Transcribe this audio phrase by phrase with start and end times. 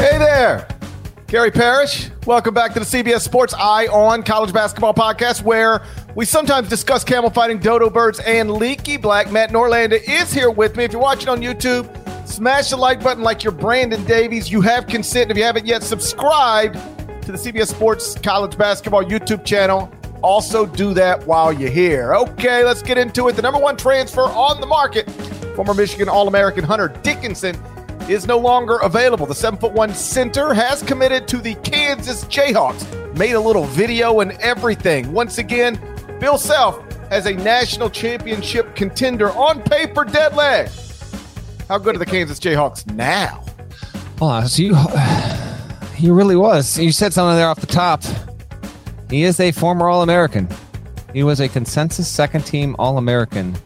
[0.00, 0.66] Hey there,
[1.26, 2.08] Gary Parrish.
[2.24, 5.82] Welcome back to the CBS Sports Eye on College Basketball Podcast, where
[6.14, 9.30] we sometimes discuss camel fighting, dodo birds, and leaky black.
[9.30, 10.84] Matt Norlander is here with me.
[10.84, 11.86] If you're watching on YouTube,
[12.26, 14.50] smash the like button like you're Brandon Davies.
[14.50, 15.30] You have consent.
[15.30, 16.72] If you haven't yet, subscribe
[17.20, 19.92] to the CBS Sports College Basketball YouTube channel.
[20.22, 22.14] Also, do that while you're here.
[22.14, 23.36] Okay, let's get into it.
[23.36, 25.10] The number one transfer on the market,
[25.54, 27.54] former Michigan All American Hunter Dickinson,
[28.08, 29.26] is no longer available.
[29.26, 33.16] The seven foot one center has committed to the Kansas Jayhawks.
[33.16, 35.12] Made a little video and everything.
[35.12, 35.80] Once again,
[36.20, 40.70] Bill Self as a national championship contender on paper, dead leg.
[41.68, 43.44] How good are the Kansas Jayhawks now?
[44.46, 44.76] So you,
[45.94, 46.78] he really was.
[46.78, 48.02] You said something there off the top.
[49.08, 50.48] He is a former All American.
[51.12, 53.56] He was a consensus second team All American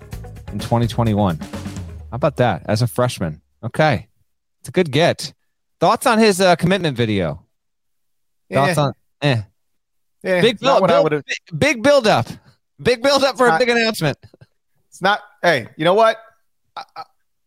[0.52, 1.38] in 2021.
[1.38, 1.48] How
[2.12, 3.42] about that as a freshman?
[3.62, 4.08] Okay.
[4.64, 5.34] It's a good get.
[5.78, 7.44] Thoughts on his uh, commitment video?
[8.50, 9.42] Thoughts on eh.
[10.22, 11.22] Yeah, Big build, build,
[11.58, 12.26] big, build up.
[12.82, 14.16] Big build up for a big announcement.
[14.88, 15.20] It's not.
[15.42, 16.16] Hey, you know what?
[16.74, 17.02] I, I,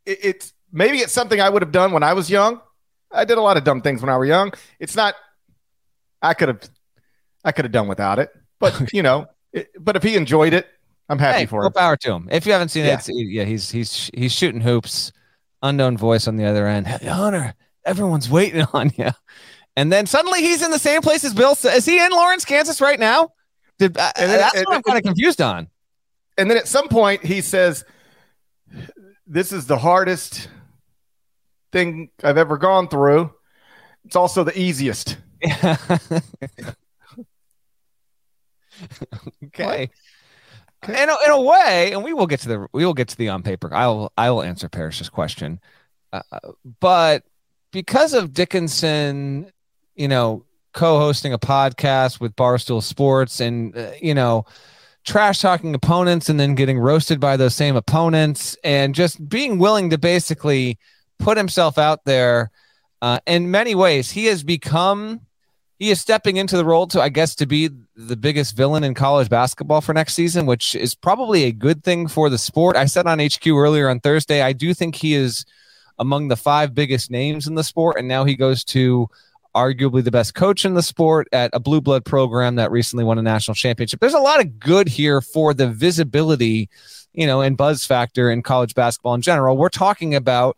[0.06, 2.61] it, it's maybe it's something I would have done when I was young.
[3.11, 4.53] I did a lot of dumb things when I was young.
[4.79, 5.16] It's not.
[6.22, 6.69] I could have.
[7.44, 8.29] I could have done without it,
[8.59, 9.25] but you know.
[9.53, 10.67] It, but if he enjoyed it,
[11.09, 11.73] I'm happy Hey, for him.
[11.73, 12.27] power to him.
[12.31, 13.00] If you haven't seen Yeah.
[13.03, 15.11] it, yeah, he's he's he's shooting hoops.
[15.63, 16.88] Unknown voice on the other end.
[16.88, 17.53] Hey, Hunter,
[17.85, 19.09] everyone's waiting on you.
[19.75, 21.56] And then suddenly he's in the same place as Bill.
[21.66, 23.29] Is he in Lawrence, Kansas right now?
[23.79, 25.68] Did, uh, then- that's and- what I'm kind of confused on.
[26.38, 27.84] And then at some point he says,
[29.25, 30.50] "This is the hardest
[31.72, 33.31] thing I've ever gone through.
[34.06, 35.18] It's also the easiest."
[39.45, 39.89] okay.
[40.83, 43.17] In a, in a way, and we will get to the we will get to
[43.17, 43.73] the on paper.
[43.73, 45.59] I will I will answer Parrish's question,
[46.13, 46.21] uh,
[46.79, 47.23] but
[47.71, 49.51] because of Dickinson,
[49.95, 54.45] you know, co-hosting a podcast with Barstool Sports, and uh, you know,
[55.03, 59.89] trash talking opponents, and then getting roasted by those same opponents, and just being willing
[59.89, 60.77] to basically
[61.17, 62.51] put himself out there.
[63.01, 65.21] Uh, in many ways, he has become
[65.79, 68.93] he is stepping into the role to, I guess, to be the biggest villain in
[68.93, 72.75] college basketball for next season, which is probably a good thing for the sport.
[72.75, 75.45] I said on HQ earlier on Thursday, I do think he is
[75.99, 79.07] among the five biggest names in the sport, and now he goes to
[79.55, 83.17] arguably the best coach in the sport at a blue blood program that recently won
[83.17, 83.99] a national championship.
[83.99, 86.69] There's a lot of good here for the visibility,
[87.13, 89.57] you know, and buzz factor in college basketball in general.
[89.57, 90.57] We're talking about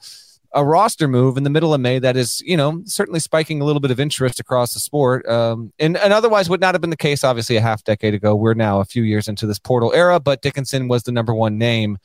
[0.53, 3.65] a roster move in the middle of May that is, you know, certainly spiking a
[3.65, 5.27] little bit of interest across the sport.
[5.27, 8.35] Um, and, and otherwise would not have been the case, obviously, a half decade ago.
[8.35, 11.57] We're now a few years into this portal era, but Dickinson was the number one
[11.57, 11.97] name.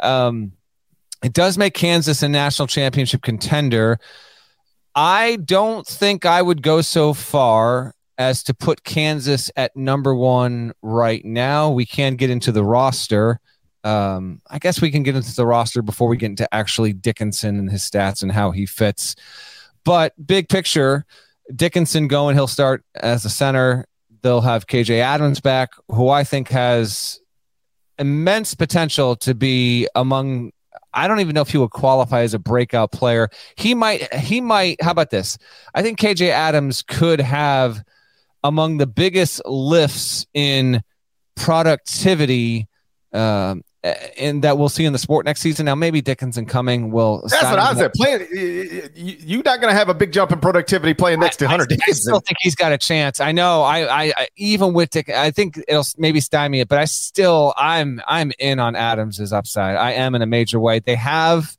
[0.00, 0.52] Um,
[1.22, 3.98] it does make Kansas a national championship contender.
[4.94, 10.72] I don't think I would go so far as to put Kansas at number one
[10.82, 11.70] right now.
[11.70, 13.40] We can get into the roster.
[13.86, 17.56] Um, I guess we can get into the roster before we get into actually Dickinson
[17.56, 19.14] and his stats and how he fits.
[19.84, 21.06] But big picture,
[21.54, 23.86] Dickinson going, he'll start as a center.
[24.22, 27.20] They'll have KJ Adams back, who I think has
[27.96, 30.50] immense potential to be among
[30.92, 33.28] I don't even know if he would qualify as a breakout player.
[33.54, 35.38] He might he might how about this?
[35.74, 37.84] I think KJ Adams could have
[38.42, 40.82] among the biggest lifts in
[41.36, 42.66] productivity
[43.12, 43.62] um,
[44.18, 45.66] and that we'll see in the sport next season.
[45.66, 47.22] Now, maybe Dickinson coming will.
[47.28, 47.92] That's what I said.
[47.92, 48.26] Playing,
[48.94, 51.64] you're not going to have a big jump in productivity playing next I, to Hunter
[51.64, 51.92] I, Dickinson.
[51.92, 53.20] I still think he's got a chance.
[53.20, 53.62] I know.
[53.62, 57.54] I, I, I even with Dick, I think it'll maybe stymie it, but I still,
[57.56, 59.76] I'm, I'm in on Adams's upside.
[59.76, 60.78] I am in a major way.
[60.78, 61.56] They have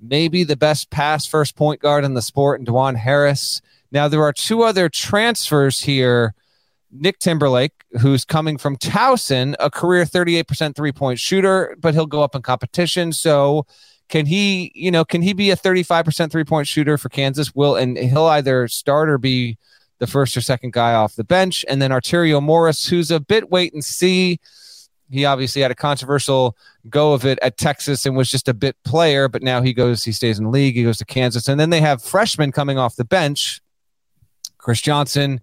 [0.00, 3.60] maybe the best pass first point guard in the sport, and Dajuan Harris.
[3.92, 6.34] Now there are two other transfers here
[6.92, 12.22] Nick Timberlake, who's coming from Towson, a career 38% three point shooter, but he'll go
[12.22, 13.12] up in competition.
[13.12, 13.66] So,
[14.08, 17.54] can he, you know, can he be a 35% three point shooter for Kansas?
[17.54, 19.56] Will, and he'll either start or be
[19.98, 21.64] the first or second guy off the bench.
[21.68, 24.40] And then Arterio Morris, who's a bit wait and see.
[25.10, 26.56] He obviously had a controversial
[26.88, 30.02] go of it at Texas and was just a bit player, but now he goes,
[30.04, 31.48] he stays in the league, he goes to Kansas.
[31.48, 33.60] And then they have freshmen coming off the bench
[34.58, 35.40] Chris Johnson,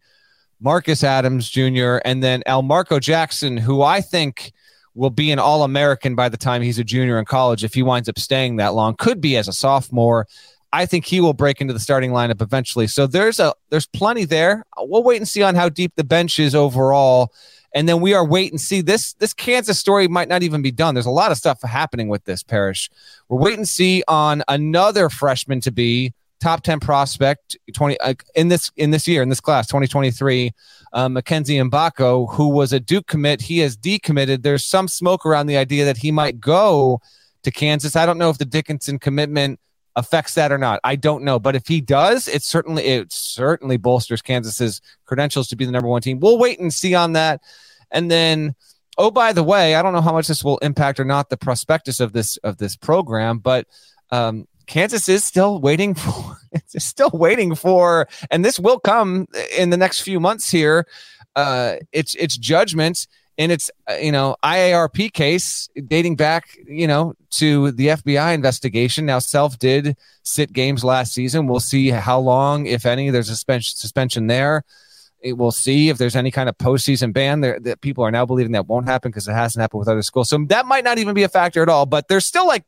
[0.62, 4.52] Marcus Adams Jr., and then Elmarko Jackson, who I think
[4.96, 7.84] will be an All American by the time he's a junior in college if he
[7.84, 8.96] winds up staying that long.
[8.96, 10.28] Could be as a sophomore.
[10.72, 12.88] I think he will break into the starting lineup eventually.
[12.88, 14.66] So there's a there's plenty there.
[14.78, 17.34] We'll wait and see on how deep the bench is overall.
[17.74, 18.82] And then we are wait and see.
[18.82, 20.94] This this Kansas story might not even be done.
[20.94, 22.90] There's a lot of stuff happening with this Parrish.
[23.30, 28.48] We're waiting to see on another freshman to be top 10 prospect 20 uh, in
[28.48, 30.52] this in this year in this class 2023
[30.94, 34.42] uh, Mackenzie Mgbako who was a Duke commit he has decommitted.
[34.42, 37.02] There's some smoke around the idea that he might go
[37.44, 37.96] to Kansas.
[37.96, 39.60] I don't know if the Dickinson commitment
[39.96, 40.80] affects that or not.
[40.84, 41.40] I don't know.
[41.40, 45.88] But if he does it certainly it certainly bolsters Kansas's credentials to be the number
[45.88, 46.20] 1 team.
[46.20, 47.42] We'll wait and see on that.
[47.92, 48.56] And then
[48.98, 51.38] oh by the way I don't know how much this will impact or not the
[51.38, 53.68] prospectus of this of this program but
[54.12, 59.28] um, Kansas is still waiting for it's still waiting for and this will come
[59.58, 60.88] in the next few months here.
[61.36, 63.08] Uh it's it's judgment
[63.38, 69.06] in it's uh, you know IARP case dating back you know to the FBI investigation.
[69.06, 71.48] Now self did sit games last season.
[71.48, 74.64] We'll see how long if any there's a suspension suspension there.
[75.22, 78.26] It, we'll see if there's any kind of postseason ban there that people are now
[78.26, 80.30] believing that won't happen because it hasn't happened with other schools.
[80.30, 82.64] So that might not even be a factor at all but there's still like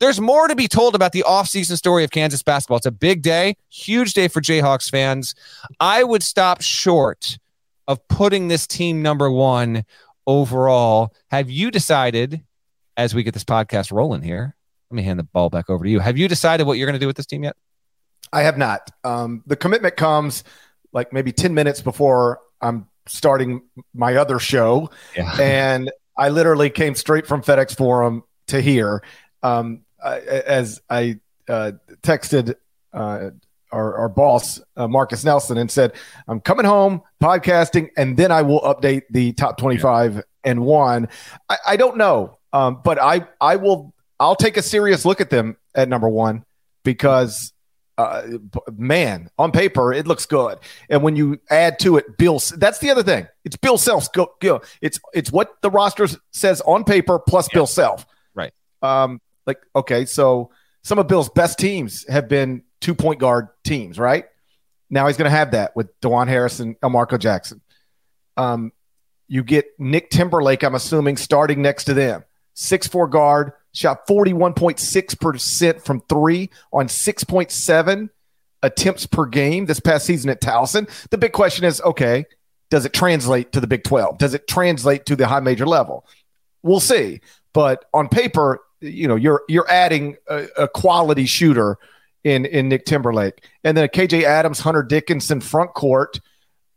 [0.00, 2.78] there's more to be told about the offseason story of Kansas basketball.
[2.78, 5.34] It's a big day, huge day for Jayhawks fans.
[5.80, 7.38] I would stop short
[7.86, 9.84] of putting this team number one
[10.26, 11.12] overall.
[11.30, 12.42] Have you decided,
[12.96, 14.54] as we get this podcast rolling here,
[14.90, 16.00] let me hand the ball back over to you.
[16.00, 17.56] Have you decided what you're going to do with this team yet?
[18.32, 18.90] I have not.
[19.04, 20.44] Um, the commitment comes
[20.92, 23.62] like maybe 10 minutes before I'm starting
[23.92, 24.90] my other show.
[25.16, 25.36] Yeah.
[25.40, 29.02] And I literally came straight from FedEx Forum to here.
[29.42, 31.72] Um, as I uh,
[32.02, 32.54] texted
[32.92, 33.30] uh,
[33.72, 35.92] our, our, boss, uh, Marcus Nelson, and said,
[36.28, 40.20] I'm coming home, podcasting, and then I will update the top 25 yeah.
[40.44, 41.08] and one.
[41.48, 45.30] I, I don't know, um, but I, I will, I'll take a serious look at
[45.30, 46.44] them at number one
[46.84, 47.52] because
[47.98, 48.22] uh,
[48.76, 50.58] man, on paper it looks good,
[50.88, 53.28] and when you add to it, Bill, that's the other thing.
[53.44, 54.12] It's Bill Self.
[54.12, 54.62] Go, go.
[54.80, 57.58] It's it's what the roster says on paper plus yeah.
[57.58, 58.04] Bill Self.
[58.34, 58.52] Right.
[58.82, 60.50] Um, like, okay, so
[60.82, 64.26] some of Bill's best teams have been two point guard teams, right?
[64.90, 67.60] Now he's going to have that with Dajuan Harris and Elmarko Jackson.
[68.36, 68.72] Um,
[69.28, 72.24] you get Nick Timberlake, I'm assuming, starting next to them.
[72.54, 78.10] Six four guard, shot 41.6% from three on 6.7
[78.62, 80.88] attempts per game this past season at Towson.
[81.10, 82.26] The big question is okay,
[82.70, 84.18] does it translate to the Big 12?
[84.18, 86.06] Does it translate to the high major level?
[86.62, 87.20] We'll see.
[87.52, 91.78] But on paper, you know you're you're adding a, a, quality shooter
[92.22, 96.20] in in Nick Timberlake, and then a KJ Adams, Hunter Dickinson front court.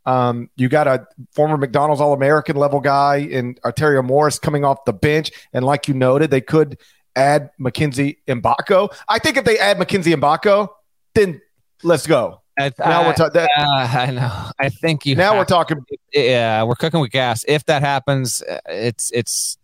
[0.06, 4.84] Um, you got a former McDonald's All American level guy in Arterio Morris coming off
[4.86, 6.78] the bench, and like you noted, they could
[7.14, 8.94] add Mackenzie Mgbako.
[9.08, 10.68] I think if they add Mackenzie Mgbako,
[11.14, 11.40] then
[11.82, 12.42] let's go.
[12.58, 13.40] I, now we're talking.
[13.40, 14.50] Uh, I know.
[14.58, 15.14] I think you.
[15.14, 15.78] Now we're talking.
[16.12, 17.44] Yeah, we're cooking with gas.
[17.46, 19.58] If that happens, uh, it's it's.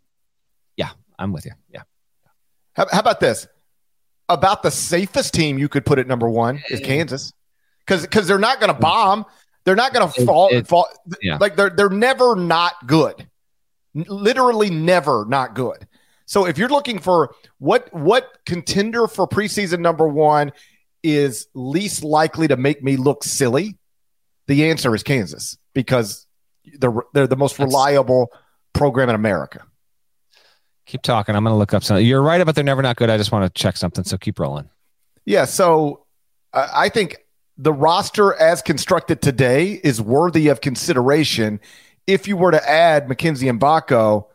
[0.77, 1.53] Yeah, I'm with you.
[1.73, 1.83] Yeah.
[2.75, 3.47] How, how about this?
[4.29, 7.33] About the safest team you could put at number one is Kansas,
[7.81, 9.27] because because they're not going to bomb.
[9.65, 10.49] They're not going to fall.
[10.49, 10.89] It, fall
[11.21, 11.37] yeah.
[11.39, 13.29] Like they're they're never not good.
[13.95, 15.87] Literally never not good.
[16.27, 20.53] So if you're looking for what what contender for preseason number one
[21.03, 23.77] is least likely to make me look silly,
[24.47, 26.27] the answer is Kansas because
[26.79, 28.31] they're they're the most reliable
[28.73, 29.63] program in America.
[30.87, 31.35] Keep talking.
[31.35, 32.05] I'm going to look up something.
[32.05, 33.11] You're right about they're never not good.
[33.11, 34.05] I just want to check something.
[34.05, 34.69] So keep rolling.
[35.25, 35.47] Yeah.
[35.47, 36.05] So
[36.53, 37.17] uh, I think
[37.57, 41.61] the roster as constructed today is worthy of consideration.
[42.07, 44.27] If you were to add Mackenzie and Mgbako,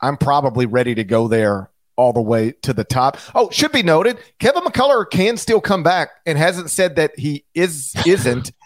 [0.00, 3.18] I'm probably ready to go there all the way to the top.
[3.34, 7.44] Oh, should be noted, Kevin McCullar can still come back and hasn't said that he
[7.54, 8.52] is isn't.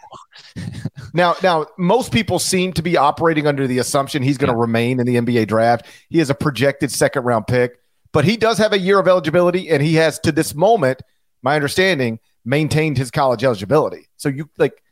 [1.14, 5.00] now, now most people seem to be operating under the assumption he's going to remain
[5.00, 5.86] in the NBA draft.
[6.08, 7.78] He is a projected second round pick,
[8.12, 11.02] but he does have a year of eligibility, and he has to this moment,
[11.42, 14.08] my understanding, maintained his college eligibility.
[14.16, 14.82] So you like,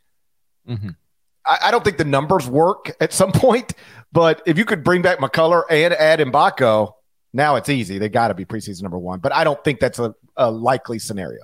[0.67, 0.89] mm-hmm.
[1.45, 3.73] I, I, don't think the numbers work at some point,
[4.11, 6.93] but if you could bring back McCullar and add Mgbako,
[7.33, 7.97] now it's easy.
[7.97, 10.99] They got to be preseason number one, but I don't think that's a, a likely
[10.99, 11.41] scenario.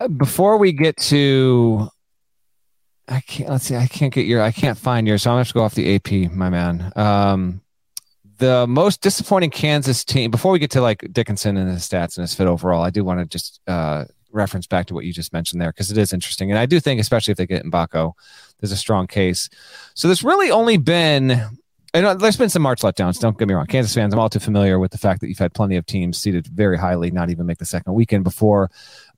[0.00, 1.88] Uh, before we get to,
[3.08, 3.48] I can't.
[3.48, 3.76] Let's see.
[3.76, 4.42] I can't get your.
[4.42, 5.22] I can't find yours.
[5.22, 6.92] So I'm gonna have to go off the AP, my man.
[6.94, 7.62] Um,
[8.38, 10.30] the most disappointing Kansas team.
[10.30, 13.02] Before we get to like Dickinson and his stats and his fit overall, I do
[13.04, 16.12] want to just uh, reference back to what you just mentioned there because it is
[16.12, 18.12] interesting, and I do think, especially if they get Mgbako,
[18.60, 19.48] there's a strong case.
[19.94, 21.58] So there's really only been
[21.94, 23.18] and there's been some March letdowns.
[23.18, 23.66] Don't get me wrong.
[23.66, 26.18] Kansas fans, I'm all too familiar with the fact that you've had plenty of teams
[26.18, 28.70] seated very highly, not even make the second weekend before.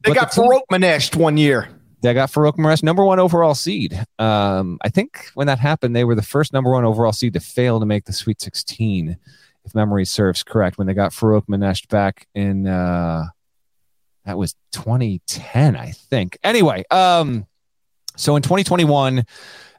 [0.04, 1.68] They got the Maneshed one year.
[2.02, 4.04] They got Farokhmanesh, number one overall seed.
[4.18, 7.40] Um, I think when that happened, they were the first number one overall seed to
[7.40, 9.18] fail to make the Sweet 16,
[9.64, 10.78] if memory serves correct.
[10.78, 13.26] When they got Farokhmanesh back in, uh,
[14.24, 16.38] that was 2010, I think.
[16.42, 17.46] Anyway, um,
[18.16, 19.24] so in 2021,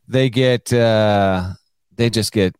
[0.08, 1.54] they get, uh,
[1.96, 2.56] they just get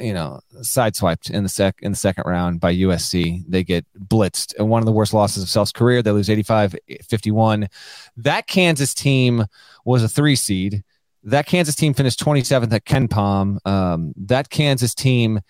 [0.00, 3.44] you know, sideswiped in the sec in the second round by USC.
[3.48, 4.54] They get blitzed.
[4.58, 6.02] And one of the worst losses of Self's career.
[6.02, 7.68] They lose 85-51.
[8.16, 9.46] That Kansas team
[9.84, 10.82] was a three seed.
[11.24, 13.66] That Kansas team finished 27th at KenPom.
[13.66, 15.40] Um, that Kansas team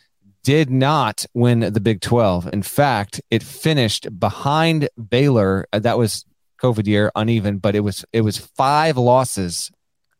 [0.42, 2.50] did not win the Big 12.
[2.52, 5.66] In fact, it finished behind Baylor.
[5.72, 6.24] Uh, that was
[6.62, 9.70] COVID year, uneven, but it was it was five losses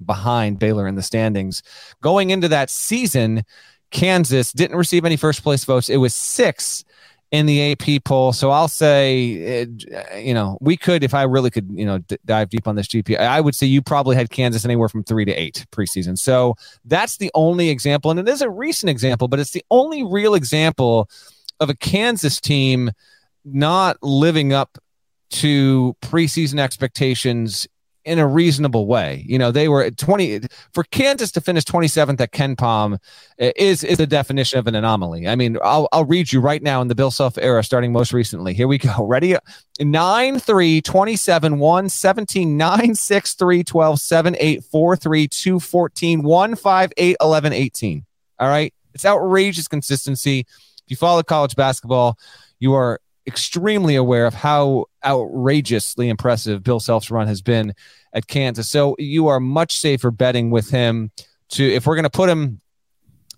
[0.05, 1.63] behind Baylor in the standings.
[2.03, 3.45] Going into that season,
[3.97, 5.89] Kansas didn't receive any first place votes.
[5.89, 6.85] It was six
[7.31, 8.35] in the AP poll.
[8.35, 9.67] So I'll say,
[10.15, 12.89] you know, we could, if I really could, you know, d- dive deep on this
[12.89, 16.19] GP, I would say you probably had Kansas anywhere from three to eight preseason.
[16.19, 18.11] So that's the only example.
[18.11, 21.09] And it is a recent example, but it's the only real example
[21.59, 22.91] of a Kansas team
[23.47, 24.77] not living up
[25.31, 27.67] to preseason expectations
[28.07, 29.25] in a reasonable way.
[29.27, 32.99] You know, they were at 20 for Kansas to finish 27th at KenPom
[33.37, 35.27] is is the definition of an anomaly.
[35.27, 38.13] I mean, I'll I'll read you right now in the Bill Self era starting most
[38.13, 38.55] recently.
[38.55, 39.05] Here we go.
[39.07, 39.37] Ready?
[39.81, 46.23] 9 3 27 1 17 9 6 3 12 7 8 4 3 2 14
[46.23, 48.07] 1 5 8 11 18.
[48.39, 48.73] All right?
[48.95, 50.41] It's outrageous consistency.
[50.41, 52.17] If you follow college basketball,
[52.61, 57.75] you are extremely aware of how outrageously impressive Bill Self's run has been
[58.13, 58.69] at Kansas.
[58.69, 61.11] So you are much safer betting with him
[61.51, 62.61] to if we're going to put him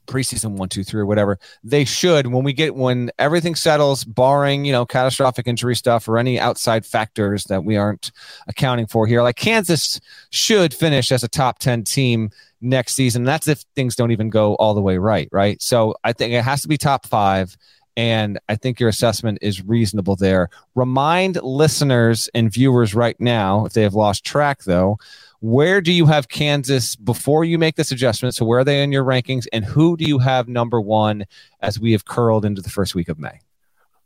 [0.09, 4.65] preseason one, two, three, or whatever, they should when we get when everything settles, barring
[4.65, 8.11] you know catastrophic injury stuff or any outside factors that we aren't
[8.49, 9.23] accounting for here.
[9.23, 12.31] Like Kansas should finish as a top ten team
[12.61, 13.23] next season.
[13.23, 15.61] That's if things don't even go all the way right, right?
[15.63, 17.57] So I think it has to be top five.
[17.99, 20.51] And I think your assessment is reasonable there.
[20.77, 24.99] Remind listeners and viewers right now, if they have lost track though,
[25.41, 28.37] where do you have Kansas before you make this adjustment?
[28.37, 31.25] So where are they in your rankings and who do you have number one
[31.61, 33.41] as we have curled into the first week of May?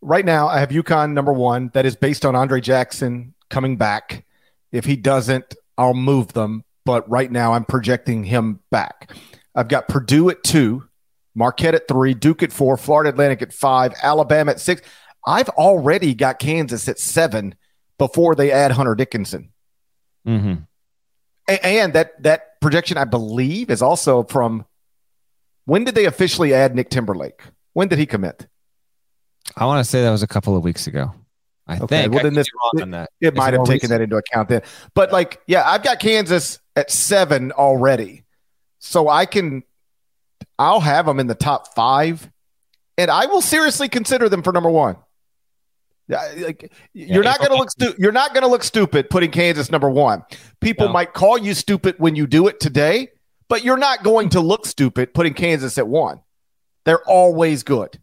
[0.00, 1.70] Right now, I have UConn number one.
[1.74, 4.24] That is based on Andre Jackson coming back.
[4.72, 6.64] If he doesn't, I'll move them.
[6.86, 9.12] But right now, I'm projecting him back.
[9.54, 10.88] I've got Purdue at two.
[11.34, 14.82] Marquette at three, Duke at four, Florida Atlantic at five, Alabama at six.
[15.26, 17.54] I've already got Kansas at seven
[17.98, 19.52] before they add Hunter Dickinson.
[20.26, 20.54] Mm-hmm.
[21.48, 24.66] And, and that that projection, I believe, is also from
[25.64, 27.42] when did they officially add Nick Timberlake?
[27.72, 28.46] When did he commit?
[29.56, 31.14] I want to say that was a couple of weeks ago.
[31.66, 32.14] I okay, think.
[32.14, 33.90] Well, then this it, it might have taken recent?
[33.90, 34.62] that into account then.
[34.94, 38.24] But like, yeah, I've got Kansas at seven already,
[38.78, 39.62] so I can
[40.58, 42.30] I'll have them in the top five,
[42.98, 44.96] and I will seriously consider them for number one.
[46.08, 49.70] Like you're not going to look stu- you're not going to look stupid putting Kansas
[49.70, 50.22] number one.
[50.60, 50.92] People no.
[50.92, 53.08] might call you stupid when you do it today,
[53.48, 56.20] but you're not going to look stupid putting Kansas at one.
[56.84, 57.98] They're always good.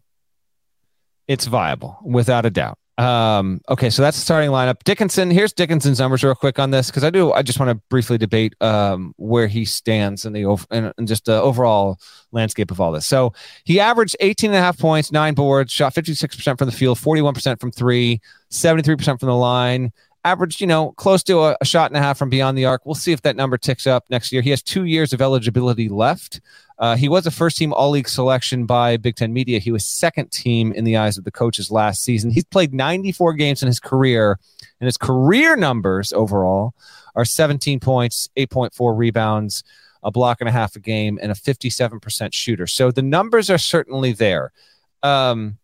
[1.28, 2.78] It's viable without a doubt.
[2.98, 4.82] Um, okay, so that's the starting lineup.
[4.84, 7.32] Dickinson, here's Dickinson's numbers real quick on this because I do.
[7.32, 11.24] I just want to briefly debate um, where he stands in the in, in just
[11.24, 11.98] the overall
[12.32, 13.06] landscape of all this.
[13.06, 13.32] So
[13.64, 17.58] he averaged 18 and a half points, nine boards, shot 56% from the field, 41%
[17.58, 18.20] from three,
[18.50, 19.92] 73% from the line,
[20.24, 22.84] averaged, you know, close to a, a, shot and a half from beyond the arc.
[22.84, 24.42] We'll see if that number ticks up next year.
[24.42, 26.40] He has two years of eligibility left.
[26.78, 29.58] Uh, he was a first team all league selection by Big Ten Media.
[29.58, 32.30] He was second team in the eyes of the coaches last season.
[32.30, 34.38] He's played 94 games in his career,
[34.80, 36.74] and his career numbers overall
[37.14, 39.62] are 17 points, 8.4 rebounds,
[40.02, 42.66] a block and a half a game, and a 57% shooter.
[42.66, 44.52] So the numbers are certainly there.
[45.02, 45.58] Um,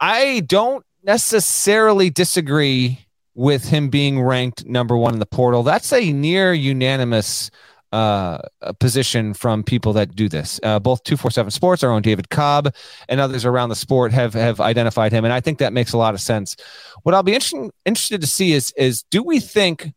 [0.00, 5.62] I don't necessarily disagree with him being ranked number one in the portal.
[5.62, 7.50] That's a near unanimous
[7.92, 8.38] uh,
[8.78, 10.58] position from people that do this.
[10.62, 12.74] Uh, both 247 Sports, our own David Cobb,
[13.08, 15.98] and others around the sport have have identified him, and I think that makes a
[15.98, 16.56] lot of sense.
[17.02, 19.92] What I'll be interested interested to see is is do we think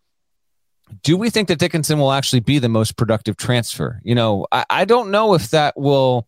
[1.03, 4.01] do we think that Dickinson will actually be the most productive transfer?
[4.03, 6.27] You know, I, I don't know if that will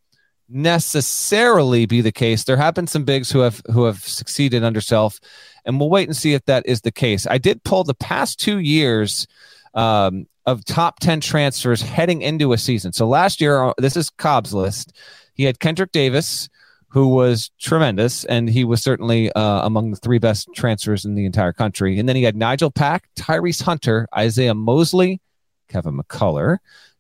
[0.50, 2.44] necessarily be the case.
[2.44, 5.20] There have been some bigs who have who have succeeded under self,
[5.66, 7.27] and we'll wait and see if that is the case.
[7.27, 9.27] I did pull the past two years
[9.74, 12.94] um, of top ten transfers heading into a season.
[12.94, 14.94] So last year, uh, this is Cobb's list.
[15.34, 16.50] He had Kendrick Davis,
[16.89, 21.25] who was tremendous, and he was certainly uh, among the three best transfers in the
[21.25, 22.00] entire country.
[22.00, 25.20] And then he had Nigel Pack, Tyrese Hunter, Isaiah Mosley,
[25.68, 26.58] Kevin McCullar.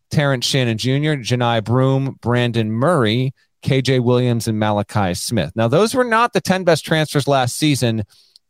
[0.09, 3.33] Terrence Shannon Jr., Johni Broom, Brandon Murray,
[3.63, 5.51] KJ Williams, and Malachi Smith.
[5.55, 8.03] Now, those were not the 10 best transfers last season.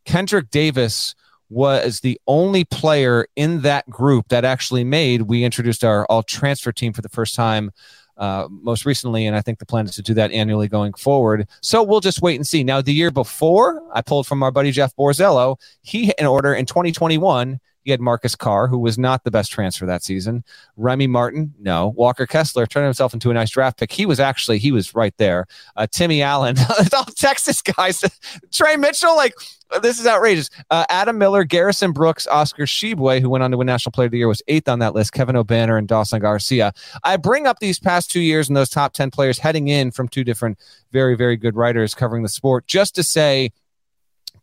[0.06, 1.16] Kendrick Davis
[1.50, 5.24] was the only player in that group that actually made.
[5.24, 7.72] We introduced our all transfer team for the first time
[8.18, 11.48] uh, most recently, and I think the plan is to do that annually going forward.
[11.62, 12.64] So we'll just wait and see.
[12.64, 15.58] Now, the year before, I pulled from our buddy Jeff Borzello.
[15.82, 19.86] He, in order in 2021, he had Marcus Carr, who was not the best transfer
[19.86, 20.44] that season.
[20.76, 21.94] Remy Martin, no.
[21.96, 23.94] Walker Kessler turned himself into a nice draft pick.
[23.94, 25.46] He was actually he was right there.
[25.78, 26.58] Uh, Timmy Allen,
[26.94, 28.04] all Texas guys.
[28.52, 29.34] Tre Mitchell, like
[29.82, 30.50] this is outrageous.
[30.70, 34.12] Uh, Adam Miller, Garrison Brooks, Oscar Tshiebwe, who went on to win National Player of
[34.12, 35.14] the Year, was eighth on that list.
[35.14, 36.74] Kevin Obanor and Dawson Garcia.
[37.06, 40.10] I bring up these past two years and those top ten players heading in from
[40.10, 40.60] two different
[40.92, 43.54] very very good writers covering the sport, just to say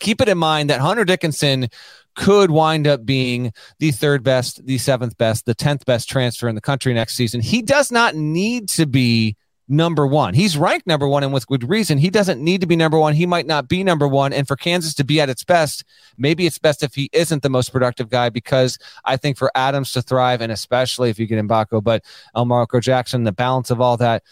[0.00, 1.68] keep it in mind that Hunter Dickinson
[2.14, 6.54] could wind up being the third best, the seventh best, the 10th best transfer in
[6.54, 7.40] the country next season.
[7.40, 9.36] He does not need to be
[9.68, 10.34] number one.
[10.34, 11.96] He's ranked number one and with good reason.
[11.98, 13.14] He doesn't need to be number one.
[13.14, 14.32] He might not be number one.
[14.32, 15.84] And for Kansas to be at its best,
[16.18, 19.92] maybe it's best if he isn't the most productive guy because I think for Adams
[19.92, 22.04] to thrive, and especially if you get Mgbako, but
[22.36, 24.22] Elmarko Jackson, the balance of all that,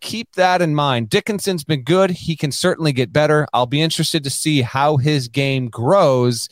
[0.00, 1.08] keep that in mind.
[1.08, 2.10] Dickinson's been good.
[2.10, 3.46] He can certainly get better.
[3.52, 6.48] I'll be interested to see how his game grows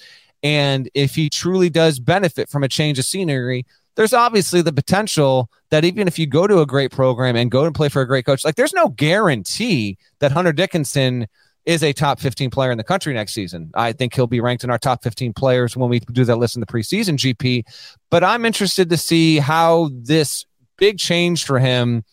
[0.47, 5.51] and if he truly does benefit from a change of scenery, there's obviously the potential
[5.71, 8.07] that even if you go to a great program and go and play for a
[8.07, 11.27] great coach, like there's no guarantee that Hunter Dickinson
[11.65, 13.73] is a top 15 player in the country next season.
[13.75, 16.55] I think he'll be ranked in our top 15 players when we do that list
[16.55, 17.65] in the preseason GP.
[18.09, 22.05] But I'm interested to see how this big change for him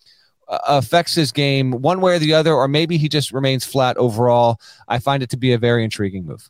[0.47, 3.95] uh, affects his game one way or the other, or maybe he just remains flat
[3.97, 4.59] overall.
[4.87, 6.49] I find it to be a very intriguing move.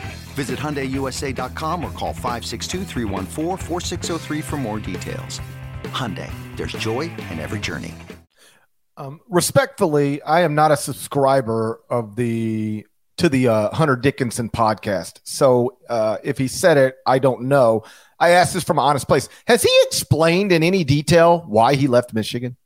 [0.41, 5.39] Visit HyundaiUSA.com or call 562 for more details.
[5.83, 7.93] Hyundai, there's joy in every journey.
[8.97, 15.19] Um, respectfully, I am not a subscriber of the to the uh, Hunter Dickinson podcast.
[15.25, 17.83] So uh, if he said it, I don't know.
[18.19, 19.29] I asked this from an honest place.
[19.45, 22.57] Has he explained in any detail why he left Michigan?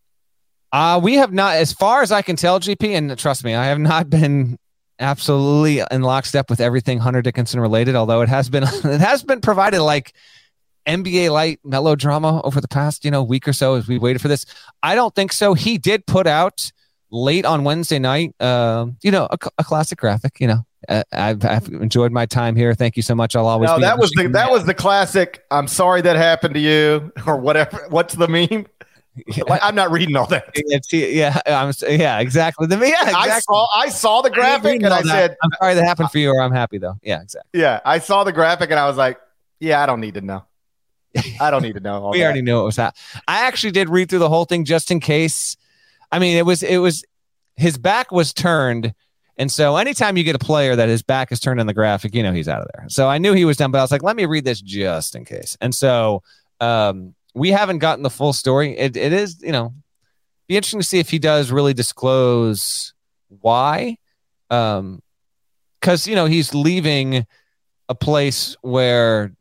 [0.71, 3.65] Uh, we have not, as far as I can tell, GP, and trust me, I
[3.65, 4.57] have not been
[4.99, 9.41] absolutely in lockstep with everything Hunter Dickinson related, although it has been it has been
[9.41, 10.13] provided like
[10.87, 14.27] NBA light melodrama over the past, you know, week or so as we waited for
[14.27, 14.45] this.
[14.83, 15.53] I don't think so.
[15.53, 16.71] He did put out
[17.11, 21.43] late on Wednesday night, uh, you know, a, a classic graphic, you know, Uh, I've,
[21.43, 22.75] I've, enjoyed my time here.
[22.75, 23.35] Thank you so much.
[23.35, 23.69] I'll always.
[23.69, 25.43] No, that was the that was the classic.
[25.49, 27.87] I'm sorry that happened to you, or whatever.
[27.89, 28.67] What's the meme?
[29.35, 29.43] Yeah.
[29.47, 30.51] Like, I'm not reading all that.
[30.91, 32.67] Yeah, I'm, yeah, exactly.
[32.67, 33.31] The, yeah, exactly.
[33.31, 35.07] I saw I saw the graphic and I that.
[35.07, 37.61] said, "I'm sorry that happened for you," or "I'm happy though." Yeah, exactly.
[37.61, 39.17] Yeah, I saw the graphic and I was like,
[39.59, 40.43] "Yeah, I don't need to know.
[41.39, 42.25] I don't need to know." we that.
[42.25, 42.97] already knew it was that.
[43.27, 45.55] I actually did read through the whole thing just in case.
[46.11, 47.03] I mean, it was it was
[47.55, 48.93] his back was turned.
[49.37, 52.15] And so anytime you get a player that his back is turned in the graphic,
[52.15, 52.85] you know he's out of there.
[52.89, 55.15] So I knew he was done, but I was like, let me read this just
[55.15, 55.57] in case.
[55.59, 56.23] And so
[56.61, 58.77] um, we haven't gotten the full story.
[58.77, 59.73] It, it is, you know,
[60.47, 62.93] be interesting to see if he does really disclose
[63.27, 63.97] why.
[64.49, 65.01] Um,
[65.81, 67.27] because you know he's leaving
[67.89, 69.31] a place where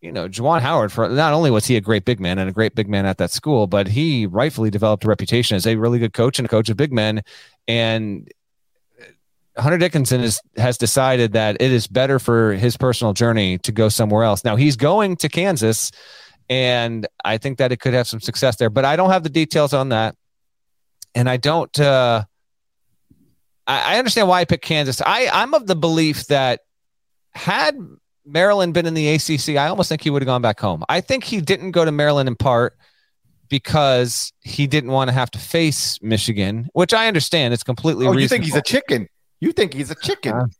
[0.00, 2.52] you know Juwan Howard for not only was he a great big man and a
[2.52, 5.98] great big man at that school, but he rightfully developed a reputation as a really
[5.98, 7.22] good coach and a coach of big men.
[7.68, 8.30] And
[9.58, 13.90] Hunter Dickinson is, has decided that it is better for his personal journey to go
[13.90, 14.44] somewhere else.
[14.44, 15.90] Now he's going to Kansas,
[16.52, 18.70] and I think that it could have some success there.
[18.70, 20.14] But I don't have the details on that
[21.14, 21.78] and I don't.
[21.78, 22.24] Uh,
[23.66, 25.00] I, I understand why I picked Kansas.
[25.04, 26.60] I I'm of the belief that
[27.34, 27.76] had
[28.24, 30.84] Maryland been in the ACC, I almost think he would have gone back home.
[30.88, 32.76] I think he didn't go to Maryland in part
[33.48, 37.54] because he didn't want to have to face Michigan, which I understand.
[37.54, 38.06] It's completely.
[38.06, 39.08] Oh, you think he's a chicken?
[39.40, 40.50] You think he's a chicken?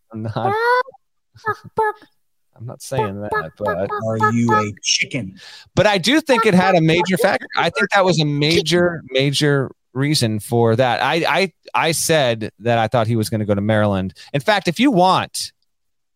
[2.57, 2.83] I'm not.
[2.83, 5.39] Saying that, but are you a chicken?
[5.75, 7.47] But I do think it had a major factor.
[7.57, 11.03] I think that was a major, major reason for that.
[11.03, 14.15] I I I said that I thought he was going to go to Maryland.
[14.33, 15.53] In fact, if you want,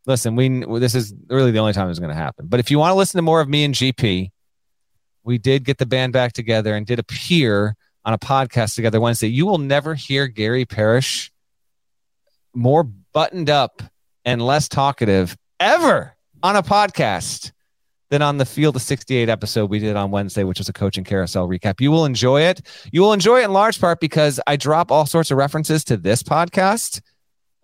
[0.07, 2.47] listen, we this is really the only time it's going to happen.
[2.49, 4.31] But if you want to listen to more of me and GP,
[5.25, 9.29] we did get the band back together and did appear on a podcast together Wednesday.
[9.29, 11.33] You will never hear Gary Parrish
[12.55, 13.83] more buttoned up
[14.25, 16.16] and less talkative ever
[16.47, 17.51] on a podcast
[18.11, 21.03] than on the Field of 68 episode we did on Wednesday, which was a coaching
[21.03, 21.81] carousel recap.
[21.81, 22.61] You will enjoy it.
[22.93, 25.97] You will enjoy it in large part because I drop all sorts of references to
[25.97, 27.01] this podcast.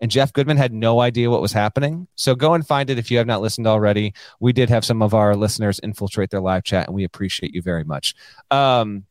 [0.01, 2.09] And Jeff Goodman had no idea what was happening.
[2.15, 4.13] So go and find it if you have not listened already.
[4.41, 7.61] We did have some of our listeners infiltrate their live chat, and we appreciate you
[7.61, 8.15] very much.
[8.51, 9.05] Um,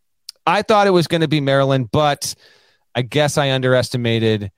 [0.47, 2.35] I thought it was going to be Maryland, but
[2.95, 4.53] I guess I underestimated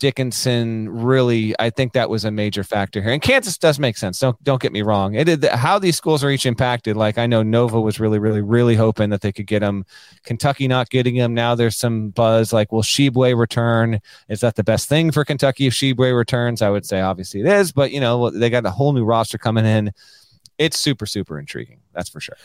[0.00, 3.12] Dickinson really, I think that was a major factor here.
[3.12, 4.18] And Kansas does make sense.
[4.18, 5.14] Don't don't get me wrong.
[5.14, 6.96] It how these schools are each impacted.
[6.96, 9.84] Like I know Nova was really, really, really hoping that they could get him.
[10.24, 11.34] Kentucky not getting him.
[11.34, 12.52] Now there's some buzz.
[12.52, 14.00] Like, will Tshiebwe return?
[14.28, 16.62] Is that the best thing for Kentucky if Tshiebwe returns?
[16.62, 19.38] I would say obviously it is, but you know they got a whole new roster
[19.38, 19.92] coming in.
[20.58, 21.80] It's super, super intriguing.
[21.92, 22.36] That's for sure.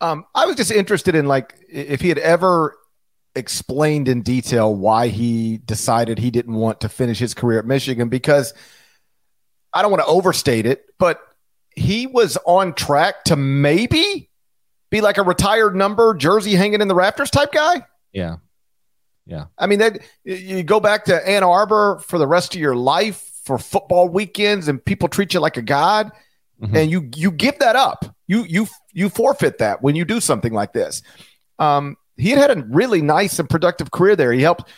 [0.00, 2.76] Um, I was just interested in like if he had ever
[3.36, 8.08] explained in detail why he decided he didn't want to finish his career at Michigan
[8.08, 8.54] because
[9.72, 11.20] I don't want to overstate it, but
[11.74, 14.30] he was on track to maybe
[14.90, 17.84] be like a retired number jersey hanging in the rafters type guy.
[18.12, 18.36] Yeah.
[19.26, 19.46] Yeah.
[19.58, 23.30] I mean, that you go back to Ann Arbor for the rest of your life
[23.44, 26.12] for football weekends and people treat you like a god
[26.60, 26.76] mm-hmm.
[26.76, 28.04] and you you give that up.
[28.26, 31.02] You you you forfeit that when you do something like this.
[31.58, 34.32] Um, he had had a really nice and productive career there.
[34.32, 34.70] He helped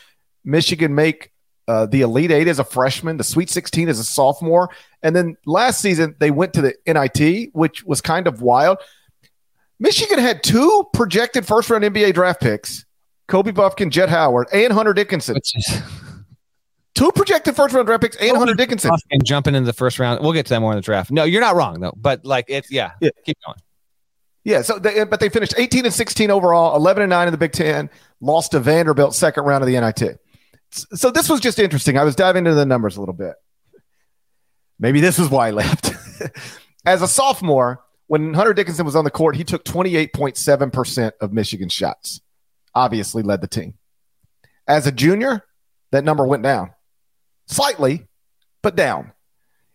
[0.44, 1.32] Michigan make
[1.68, 4.70] uh, the Elite Eight as a freshman, the Sweet 16 as a sophomore.
[5.02, 8.78] And then last season, they went to the NIT, which was kind of wild.
[9.78, 12.84] Michigan had two projected first round NBA draft picks
[13.28, 15.36] Kobe Bufkin, Jett Howard, and Hunter Dickinson.
[16.94, 18.92] two projected first round draft picks and Kobe Hunter Dickinson.
[19.10, 20.22] And jumping in the first round.
[20.22, 21.10] We'll get to that more in the draft.
[21.10, 21.94] No, you're not wrong, though.
[21.96, 23.10] But like, it's, yeah, yeah.
[23.24, 23.58] keep going.
[24.46, 27.36] Yeah, so they, but they finished 18 and 16 overall, 11 and 9 in the
[27.36, 30.20] Big Ten, lost to Vanderbilt second round of the NIT.
[30.70, 31.98] So this was just interesting.
[31.98, 33.34] I was diving into the numbers a little bit.
[34.78, 35.90] Maybe this is why I left.
[36.86, 41.68] As a sophomore, when Hunter Dickinson was on the court, he took 28.7% of Michigan
[41.68, 42.20] shots.
[42.72, 43.74] Obviously led the team.
[44.68, 45.42] As a junior,
[45.90, 46.70] that number went down
[47.48, 48.06] slightly,
[48.62, 49.10] but down.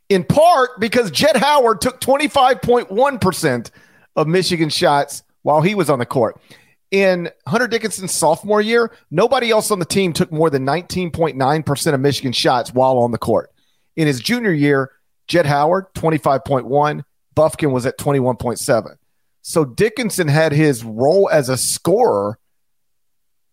[0.07, 3.71] In part because Jett Howard took 25.1%
[4.15, 6.39] of Michigan shots while he was on the court.
[6.91, 11.99] In Hunter Dickinson's sophomore year, nobody else on the team took more than 19.9% of
[11.99, 13.49] Michigan shots while on the court.
[13.95, 14.91] In his junior year,
[15.27, 17.03] Jett Howard, 25.1,
[17.35, 18.95] Bufkin was at 21.7.
[19.41, 22.37] So Dickinson had his role as a scorer,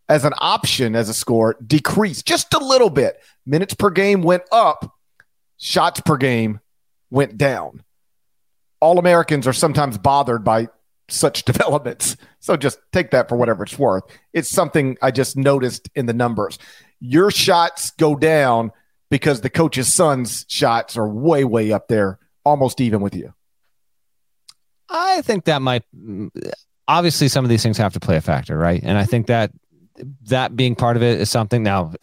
[0.09, 3.23] as an option as a scorer, decreased just a little bit.
[3.47, 4.93] Minutes per game went up,
[5.59, 6.61] shots per game
[7.11, 7.85] went down
[8.81, 10.69] all Americans are sometimes bothered by
[11.09, 12.17] such developments.
[12.41, 14.05] So just take that for whatever it's worth.
[14.33, 16.59] It's something I just noticed in the numbers.
[17.01, 18.73] Your shots go down
[19.11, 23.33] because the coach's son's shots are way, way up there, almost even with you?
[24.89, 25.85] I think that might
[26.87, 28.83] obviously some of these things have to play a factor, right?
[28.83, 29.51] And I think that
[30.27, 31.93] that being part of it is something now.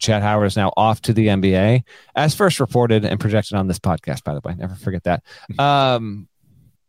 [0.00, 1.82] Jett Howard is now off to the NBA,
[2.16, 4.24] as first reported and projected on this podcast.
[4.24, 5.22] By the way, never forget that.
[5.58, 6.28] Um,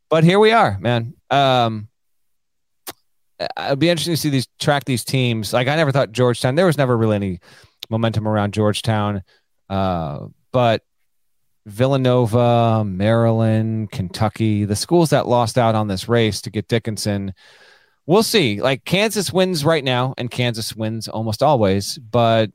[0.10, 1.14] but here we are, man.
[1.30, 1.88] Um,
[3.40, 5.54] it'd be interesting to see these track these teams.
[5.54, 6.56] Like I never thought Georgetown.
[6.56, 7.40] There was never really any
[7.90, 9.24] momentum around Georgetown,
[9.70, 10.84] uh, but
[11.66, 17.34] Villanova, Maryland, Kentucky, the schools that lost out on this race to get Dickinson.
[18.08, 18.62] We'll see.
[18.62, 21.98] Like Kansas wins right now, and Kansas wins almost always.
[21.98, 22.52] But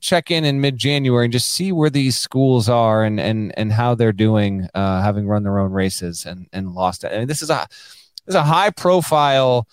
[0.00, 3.72] check in in mid January and just see where these schools are and and and
[3.72, 7.04] how they're doing, uh, having run their own races and and lost.
[7.04, 7.66] I mean, this is a
[8.26, 9.66] this is a high profile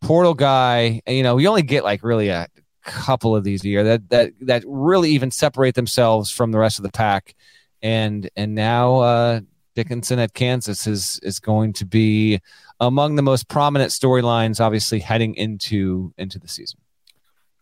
[0.00, 1.00] portal guy.
[1.06, 2.48] And, You know, we only get like really a
[2.84, 6.78] couple of these a year that that that really even separate themselves from the rest
[6.78, 7.34] of the pack
[7.82, 9.40] and and now uh,
[9.78, 12.40] Dickinson at Kansas is is going to be
[12.80, 16.80] among the most prominent storylines, obviously heading into into the season.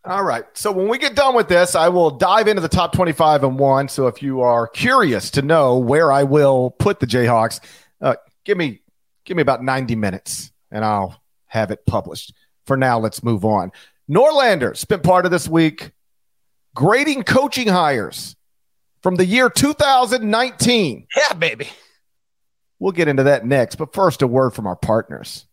[0.03, 0.43] All right.
[0.55, 3.59] So when we get done with this, I will dive into the top 25 and
[3.59, 3.87] one.
[3.87, 7.59] So if you are curious to know where I will put the Jayhawks,
[8.01, 8.81] uh, give me
[9.23, 12.33] give me about 90 minutes and I'll have it published.
[12.65, 13.71] For now, let's move on.
[14.09, 15.91] Norlander spent part of this week
[16.73, 18.35] grading coaching hires
[19.03, 21.05] from the year 2019.
[21.15, 21.67] Yeah, baby.
[22.79, 25.47] We'll get into that next, but first, a word from our partners.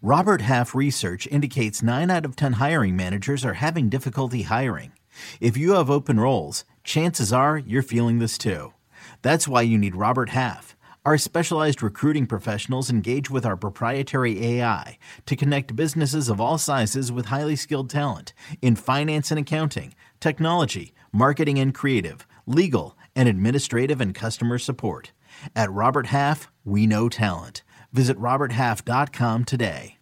[0.00, 4.92] Robert Half research indicates 9 out of 10 hiring managers are having difficulty hiring.
[5.40, 8.72] If you have open roles, chances are you're feeling this too.
[9.22, 10.76] That's why you need Robert Half.
[11.04, 17.10] Our specialized recruiting professionals engage with our proprietary AI to connect businesses of all sizes
[17.10, 24.00] with highly skilled talent in finance and accounting, technology, marketing and creative legal, and administrative
[24.00, 25.12] and customer support.
[25.54, 27.62] At Robert Half, we know talent.
[27.92, 29.94] Visit RobertHalf.com today.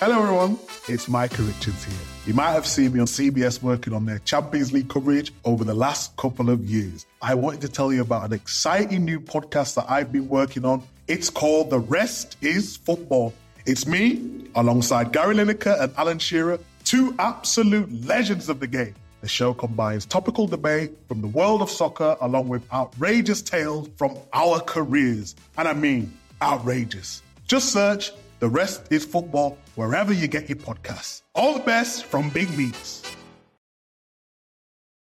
[0.00, 0.58] Hello, everyone.
[0.88, 1.94] It's Micah Richards here.
[2.26, 5.74] You might have seen me on CBS working on their Champions League coverage over the
[5.74, 7.04] last couple of years.
[7.20, 10.82] I wanted to tell you about an exciting new podcast that I've been working on.
[11.06, 13.34] It's called The Rest is Football.
[13.66, 18.94] It's me, alongside Gary Lineker and Alan Shearer, two absolute legends of the game.
[19.24, 24.18] The show combines topical debate from the world of soccer along with outrageous tales from
[24.34, 25.34] our careers.
[25.56, 27.22] And I mean, outrageous.
[27.46, 31.22] Just search The Rest is Football wherever you get your podcasts.
[31.34, 33.02] All the best from Big Meats.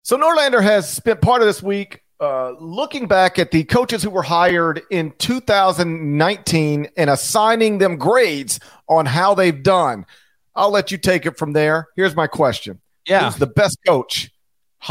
[0.04, 4.08] So Norlander has spent part of this week uh, looking back at the coaches who
[4.08, 10.06] were hired in 2019 and assigning them grades on how they've done.
[10.54, 11.88] I'll let you take it from there.
[11.94, 13.30] Here's my question yeah.
[13.30, 14.30] the best coach.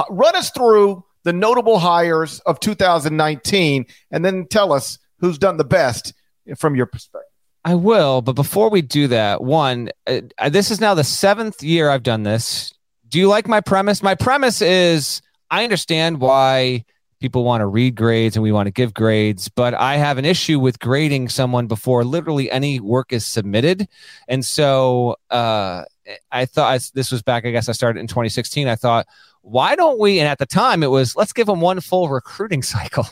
[0.09, 5.63] Run us through the notable hires of 2019 and then tell us who's done the
[5.63, 6.13] best
[6.57, 7.27] from your perspective.
[7.65, 11.89] I will, but before we do that, one, uh, this is now the seventh year
[11.89, 12.73] I've done this.
[13.09, 14.01] Do you like my premise?
[14.01, 16.85] My premise is I understand why
[17.19, 20.25] people want to read grades and we want to give grades, but I have an
[20.25, 23.87] issue with grading someone before literally any work is submitted.
[24.27, 25.83] And so, uh,
[26.31, 28.67] I thought I, this was back, I guess I started in 2016.
[28.67, 29.07] I thought,
[29.41, 30.19] why don't we?
[30.19, 33.07] And at the time, it was let's give them one full recruiting cycle.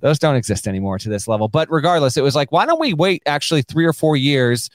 [0.00, 1.48] Those don't exist anymore to this level.
[1.48, 4.70] But regardless, it was like, why don't we wait actually three or four years,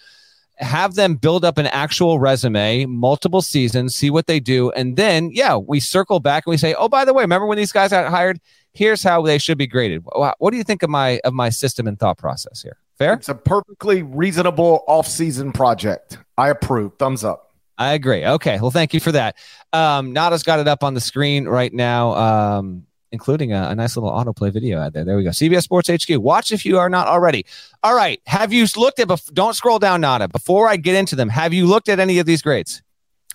[0.57, 4.71] have them build up an actual resume, multiple seasons, see what they do.
[4.71, 7.57] And then, yeah, we circle back and we say, oh, by the way, remember when
[7.57, 8.39] these guys got hired?
[8.73, 10.03] Here's how they should be graded.
[10.05, 12.77] What do you think of my of my system and thought process here?
[12.97, 13.13] Fair?
[13.13, 16.17] It's a perfectly reasonable off-season project.
[16.37, 16.93] I approve.
[16.97, 17.46] Thumbs up.
[17.77, 18.25] I agree.
[18.25, 18.59] Okay.
[18.59, 19.37] Well, thank you for that.
[19.71, 23.95] Um, Nata's got it up on the screen right now, um, including a, a, nice
[23.95, 25.05] little autoplay video out there.
[25.05, 25.29] There we go.
[25.29, 26.17] CBS Sports HQ.
[26.17, 27.45] Watch if you are not already.
[27.83, 28.19] All right.
[28.25, 30.27] Have you looked at, bef- don't scroll down, Nada.
[30.27, 32.81] Before I get into them, have you looked at any of these grades?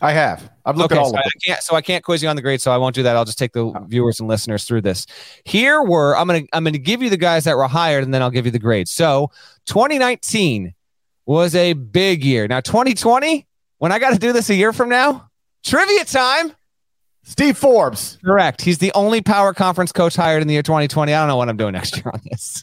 [0.01, 0.51] I have.
[0.65, 1.31] I've looked okay, at all so of them.
[1.33, 3.15] I can't, so I can't quiz you on the grades, so I won't do that.
[3.15, 5.07] I'll just take the viewers and listeners through this.
[5.45, 8.21] Here were I'm gonna I'm gonna give you the guys that were hired, and then
[8.21, 8.91] I'll give you the grades.
[8.91, 9.31] So
[9.67, 10.75] 2019
[11.25, 12.49] was a big year.
[12.49, 13.47] Now 2020
[13.83, 15.29] when I got to do this a year from now,
[15.65, 16.53] trivia time.
[17.25, 18.17] Steve Forbes.
[18.25, 18.63] Correct.
[18.63, 21.13] He's the only power conference coach hired in the year 2020.
[21.13, 22.63] I don't know what I'm doing next year on this.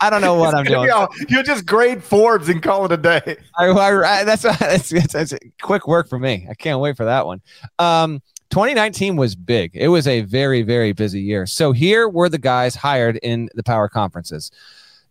[0.00, 0.90] I don't know what I'm doing.
[1.28, 3.36] you'll just grade Forbes and call it a day.
[3.56, 6.48] I, I, that's, that's, that's, that's quick work for me.
[6.50, 7.40] I can't wait for that one.
[7.78, 8.20] Um,
[8.50, 9.70] 2019 was big.
[9.74, 11.46] It was a very, very busy year.
[11.46, 14.50] So here were the guys hired in the power conferences.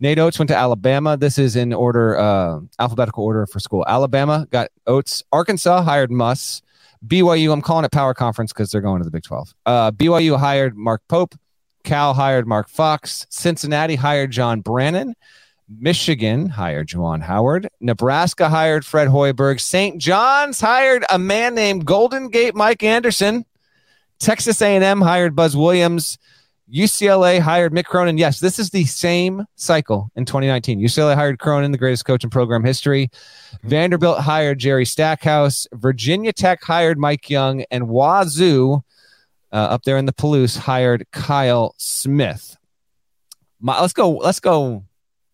[0.04, 1.16] Nate Oats went to Alabama.
[1.16, 3.86] This is in order, uh, alphabetical order for school.
[3.88, 5.24] Alabama got Oats.
[5.32, 6.62] Arkansas hired Muss.
[7.08, 9.56] BYU, I'm calling it power conference because they're going to the Big 12.
[9.66, 11.36] Uh, BYU hired Mark Pope.
[11.86, 13.26] Cal hired Mark Fox.
[13.30, 15.16] Cincinnati hired John Brannen.
[15.70, 17.70] Michigan hired Juwan Howard.
[17.80, 19.62] Nebraska hired Fred Hoiberg.
[19.62, 20.02] St.
[20.02, 23.46] John's hired a man named Golden Gate Mike Anderson.
[24.20, 26.18] Texas A&M hired Buzz Williams.
[26.74, 28.18] UCLA hired Mick Cronin.
[28.18, 30.80] Yes, this is the same cycle in 2019.
[30.80, 33.12] UCLA hired Cronin, the greatest coach in program history.
[33.62, 35.68] Vanderbilt hired Jerry Stackhouse.
[35.74, 37.64] Virginia Tech hired Mike Young.
[37.70, 38.84] And Wazoo,
[39.52, 42.58] uh, up there in the Palouse, hired Kyle Smith.
[43.62, 44.10] My, let's go.
[44.10, 44.84] Let's go.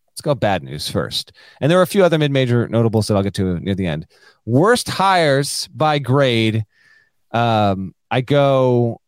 [0.10, 0.36] Let's go.
[0.36, 1.32] Bad news first.
[1.62, 4.08] And there are a few other mid-major notables that I'll get to near the end.
[4.46, 6.66] Worst hires by grade.
[7.32, 9.00] Um, I go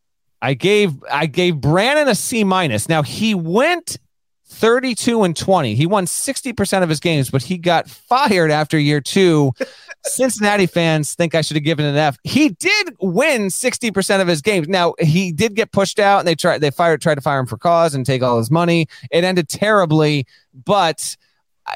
[0.41, 2.89] I gave I gave Brannen a C minus.
[2.89, 3.97] Now he went
[4.45, 5.75] 32 and 20.
[5.75, 9.53] He won 60% of his games, but he got fired after year two.
[10.03, 12.17] Cincinnati fans think I should have given an F.
[12.23, 14.67] He did win 60% of his games.
[14.67, 17.45] Now he did get pushed out and they tried they fired tried to fire him
[17.45, 18.87] for cause and take all his money.
[19.11, 20.25] It ended terribly,
[20.65, 21.15] but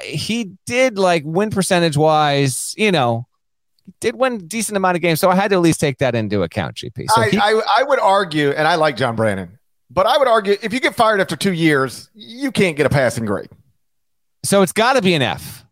[0.03, 3.27] he did like win percentage wise, you know,
[3.99, 6.15] did win a decent amount of games, so I had to at least take that
[6.15, 6.75] into account.
[6.75, 7.05] GP.
[7.09, 9.57] So I, he, I, I would argue, and I like John Brannen,
[9.89, 12.89] but I would argue if you get fired after two years, you can't get a
[12.89, 13.49] passing grade.
[14.43, 15.65] So it's got to be an F.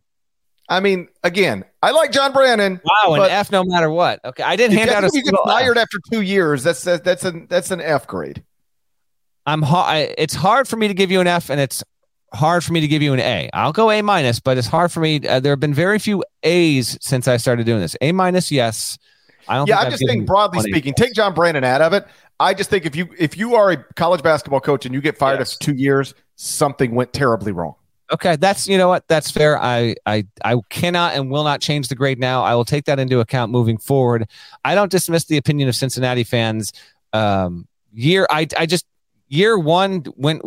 [0.69, 2.81] I mean, again, I like John Brannen.
[2.83, 4.19] Wow, an F no matter what.
[4.23, 5.07] Okay, I didn't hand out a.
[5.07, 5.83] If you get fired F.
[5.83, 8.43] after two years, that's that's an that's an F grade.
[9.45, 9.61] I'm.
[9.61, 10.15] hard.
[10.17, 11.83] It's hard for me to give you an F, and it's
[12.33, 13.49] hard for me to give you an A.
[13.53, 15.27] I'll go A minus, but it's hard for me.
[15.27, 17.95] Uh, there have been very few A's since I started doing this.
[18.01, 18.97] A minus, yes.
[19.47, 19.67] I don't.
[19.67, 22.05] Yeah, I just think broadly speaking, take John Brannen out of it.
[22.39, 25.17] I just think if you if you are a college basketball coach and you get
[25.17, 25.53] fired yes.
[25.53, 27.75] after two years, something went terribly wrong.
[28.11, 29.57] Okay, that's you know what that's fair.
[29.57, 32.43] I I I cannot and will not change the grade now.
[32.43, 34.29] I will take that into account moving forward.
[34.63, 36.73] I don't dismiss the opinion of Cincinnati fans.
[37.11, 38.85] Um, year I I just
[39.27, 40.41] year one went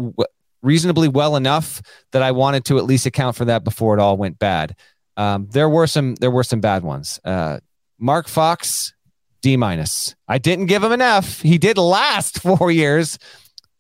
[0.67, 4.17] reasonably well enough that I wanted to at least account for that before it all
[4.17, 4.75] went bad.
[5.17, 7.21] Um, there were some there were some bad ones.
[7.25, 7.61] Uh,
[7.99, 8.93] Mark Fox,
[9.41, 10.15] D minus.
[10.29, 11.41] I didn't give him an F.
[11.41, 13.19] He did last four years,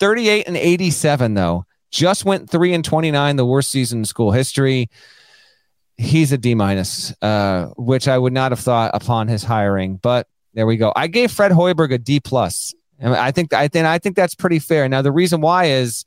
[0.01, 1.67] 38 and 87 though.
[1.91, 4.89] Just went three and 29, the worst season in school history.
[5.99, 10.29] He's a D minus, uh, which I would not have thought upon his hiring, but
[10.55, 10.93] there we go.
[10.95, 12.75] I gave Fred Hoiberg a D plus.
[12.99, 14.89] And I think I think I think that's pretty fair.
[14.89, 16.05] Now the reason why is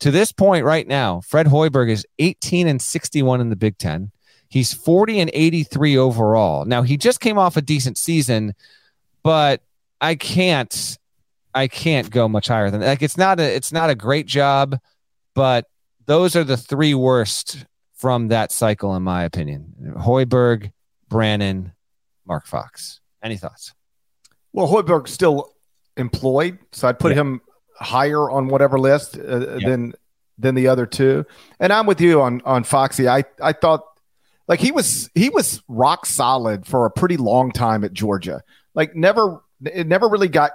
[0.00, 4.10] to this point right now, Fred Hoiberg is 18 and 61 in the Big Ten.
[4.48, 6.64] He's 40 and 83 overall.
[6.64, 8.54] Now he just came off a decent season,
[9.22, 9.62] but
[10.00, 10.98] I can't
[11.54, 14.78] I can't go much higher than like it's not a it's not a great job,
[15.34, 15.66] but
[16.06, 19.94] those are the three worst from that cycle in my opinion.
[19.98, 20.72] Hoiberg,
[21.08, 21.72] Brannen,
[22.26, 23.00] Mark Fox.
[23.22, 23.74] Any thoughts?
[24.52, 25.52] Well, Hoiberg's still
[25.96, 27.22] employed, so I'd put yeah.
[27.22, 27.40] him
[27.78, 29.60] higher on whatever list uh, yep.
[29.62, 29.92] than
[30.38, 31.26] than the other two.
[31.58, 33.08] And I'm with you on on Foxy.
[33.08, 33.84] I I thought
[34.46, 38.42] like he was he was rock solid for a pretty long time at Georgia.
[38.74, 40.52] Like never it never really got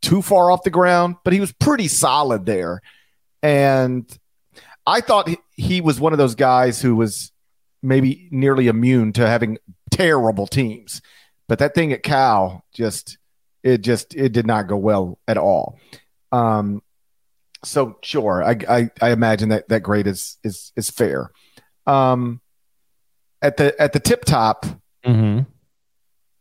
[0.00, 2.82] too far off the ground, but he was pretty solid there.
[3.42, 4.06] And
[4.86, 7.30] I thought he was one of those guys who was
[7.82, 9.58] maybe nearly immune to having
[9.90, 11.02] terrible teams.
[11.48, 13.18] But that thing at Cal just
[13.62, 15.78] it just it did not go well at all.
[16.32, 16.82] Um,
[17.64, 21.30] so sure, I, I, I imagine that that grade is is is fair.
[21.86, 22.40] Um,
[23.40, 24.66] at the at the tip top,
[25.04, 25.40] mm-hmm.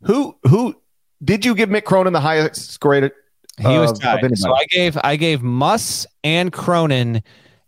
[0.03, 0.75] who who
[1.23, 3.11] did you give Mick Cronin the highest grade?
[3.57, 4.37] He was tied.
[4.37, 7.21] So I gave I gave Muss and Cronin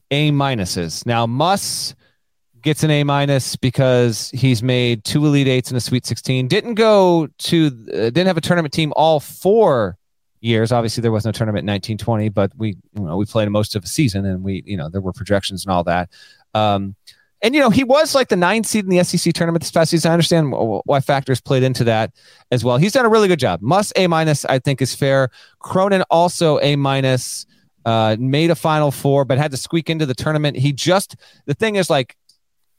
[0.09, 1.05] A minuses.
[1.05, 1.93] Now Muss
[2.61, 6.47] gets an A minus because he's made two Elite Eights in a Sweet 16.
[6.47, 9.97] Didn't go to uh, didn't have a tournament team all four
[10.43, 10.71] years.
[10.71, 13.83] Obviously, there was no tournament in 1920, but we you know we played most of
[13.83, 16.09] a season, and we you know there were projections and all that.
[16.53, 16.95] Um,
[17.41, 19.91] and you know he was like the ninth seed in the SEC tournament this past
[19.91, 20.11] season.
[20.11, 22.11] I understand why factors played into that
[22.51, 22.77] as well.
[22.77, 23.61] He's done a really good job.
[23.61, 25.29] Muss A minus, I think, is fair.
[25.59, 27.45] Cronin also A minus.
[27.85, 30.55] Uh, made a final four, but had to squeak into the tournament.
[30.55, 32.15] He just the thing is like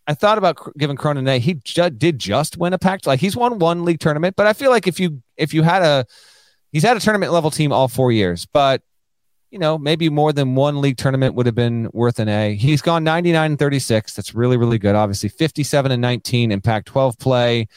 [0.07, 1.38] I thought about giving Cronin A.
[1.38, 3.07] He ju- did just win a Pac.
[3.07, 5.82] Like he's won one league tournament, but I feel like if you if you had
[5.82, 6.07] a
[6.75, 8.83] he's had a tournament level team all four years, but
[9.51, 12.57] you know, maybe more than one league tournament would have been worth an A.
[12.57, 14.12] He's gone 99 and 36.
[14.12, 14.97] That's really, really good.
[14.97, 17.68] Obviously, 57 and 19 in Pac 12 play.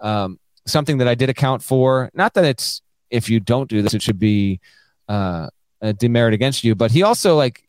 [0.00, 2.10] Um, something that I did account for.
[2.14, 4.58] Not that it's, if you don't do this, it should be
[5.08, 7.62] uh, a demerit against you, but he also like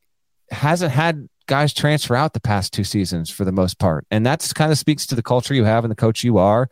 [0.50, 4.54] hasn't had guys transfer out the past two seasons for the most part, and that's
[4.54, 6.70] kind of speaks to the culture you have and the coach you are,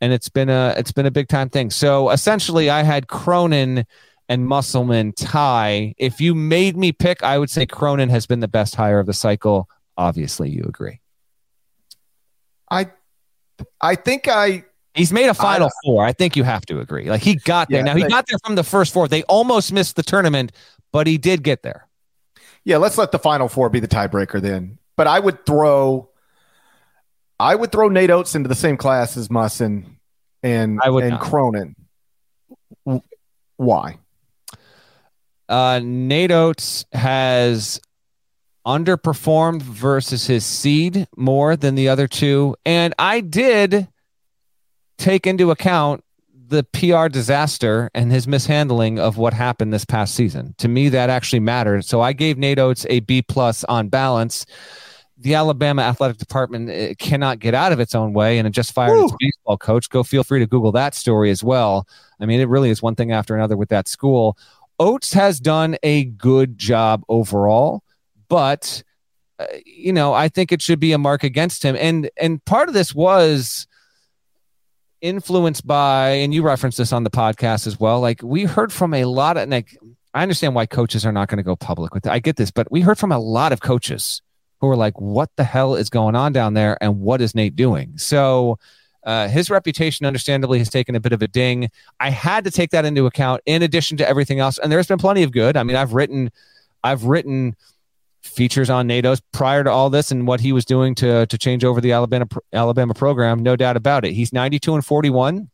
[0.00, 1.68] and it's been a it's been a big time thing.
[1.68, 3.84] So essentially, I had Cronin
[4.30, 5.94] and Musselman tie.
[5.98, 9.04] If you made me pick, I would say Cronin has been the best hire of
[9.04, 9.68] the cycle.
[9.98, 11.00] Obviously, you agree.
[12.70, 12.90] I
[13.82, 14.64] I think I
[14.94, 16.06] He's made a final I, four.
[16.06, 17.10] I think you have to agree.
[17.10, 17.80] Like he got there.
[17.80, 19.08] Yeah, now he got there from the first four.
[19.08, 20.52] They almost missed the tournament,
[20.90, 21.86] but he did get there.
[22.64, 24.78] Yeah, let's let the final four be the tiebreaker then.
[24.96, 26.10] But I would throw
[27.40, 29.98] I would throw Nate Oats into the same class as Musson
[30.42, 31.20] and I would and not.
[31.20, 31.74] Cronin.
[33.56, 33.98] Why?
[35.48, 37.80] Uh, Nate Oats has
[38.66, 42.54] underperformed versus his seed more than the other two.
[42.64, 43.88] And I did
[44.98, 46.04] take into account
[46.52, 50.54] the PR disaster and his mishandling of what happened this past season.
[50.58, 51.84] To me, that actually mattered.
[51.84, 54.44] So I gave Nate Oats a B plus on balance.
[55.16, 58.72] The Alabama athletic department eh, cannot get out of its own way, and it just
[58.72, 59.04] fired Woo.
[59.04, 59.88] its baseball coach.
[59.88, 61.86] Go feel free to Google that story as well.
[62.20, 64.36] I mean, it really is one thing after another with that school.
[64.78, 67.82] Oats has done a good job overall,
[68.28, 68.82] but
[69.38, 71.76] uh, you know, I think it should be a mark against him.
[71.78, 73.66] And and part of this was
[75.02, 78.00] influenced by, and you referenced this on the podcast as well.
[78.00, 79.76] Like we heard from a lot of, like
[80.14, 82.12] I understand why coaches are not going to go public with it.
[82.12, 84.22] I get this, but we heard from a lot of coaches
[84.60, 87.56] who were like, "What the hell is going on down there?" and what is Nate
[87.56, 87.98] doing?
[87.98, 88.58] So.
[89.04, 91.68] Uh, his reputation, understandably, has taken a bit of a ding.
[91.98, 94.58] I had to take that into account in addition to everything else.
[94.58, 95.56] And there's been plenty of good.
[95.56, 96.30] I mean, I've written,
[96.84, 97.56] I've written
[98.22, 101.38] features on Nate Oats prior to all this and what he was doing to to
[101.38, 103.42] change over the Alabama Alabama program.
[103.42, 104.12] No doubt about it.
[104.12, 105.50] He's 92 and 41.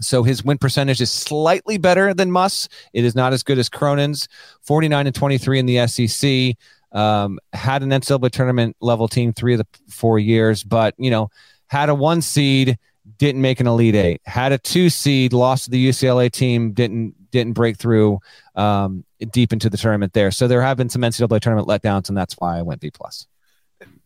[0.00, 2.68] So his win percentage is slightly better than Muss.
[2.92, 4.28] It is not as good as Cronin's.
[4.62, 6.56] 49 and 23 in the SEC.
[6.92, 11.30] Um, had an NCAA tournament level team three of the four years, but you know
[11.68, 12.78] had a one seed,
[13.18, 14.20] didn't make an elite eight.
[14.24, 18.20] Had a two seed, lost to the UCLA team, didn't didn't break through
[18.54, 20.30] um, deep into the tournament there.
[20.30, 23.26] So there have been some NCAA tournament letdowns, and that's why I went B plus.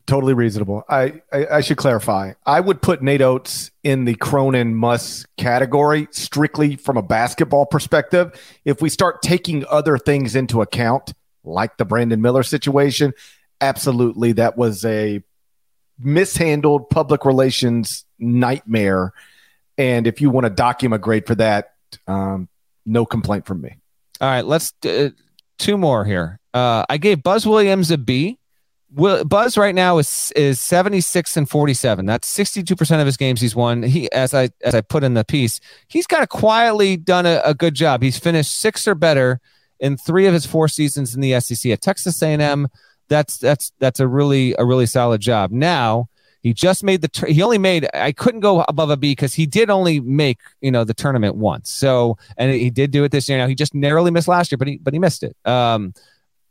[0.07, 0.83] Totally reasonable.
[0.89, 2.33] I, I, I should clarify.
[2.45, 8.33] I would put Nate Oats in the Cronin Muss category strictly from a basketball perspective.
[8.65, 11.13] If we start taking other things into account,
[11.45, 13.13] like the Brandon Miller situation,
[13.61, 15.23] absolutely that was a
[15.99, 19.13] mishandled public relations nightmare.
[19.79, 20.51] And if you want to
[20.83, 21.75] him a grade for that,
[22.07, 22.49] um,
[22.85, 23.80] no complaint from me.
[24.21, 25.11] All right, let's uh,
[25.59, 26.39] two more here.
[26.53, 28.39] Uh, I gave Buzz Williams a B.
[28.93, 32.07] Will, Buzz right now is is 76 and 47.
[32.07, 33.83] That's 62% of his games he's won.
[33.83, 37.41] He as I as I put in the piece, he's kind of quietly done a,
[37.45, 38.03] a good job.
[38.03, 39.41] He's finished six or better
[39.79, 42.69] in three of his four seasons in the SEC at Texas A&M.
[43.09, 45.51] That's that's that's a really a really solid job.
[45.51, 46.10] Now,
[46.43, 47.27] he just made the.
[47.27, 47.87] he only made.
[47.93, 51.37] I couldn't go above a B because he did only make you know the tournament
[51.37, 51.71] once.
[51.71, 53.39] So and he did do it this year.
[53.39, 55.37] Now he just narrowly missed last year, but he but he missed it.
[55.45, 55.93] Um,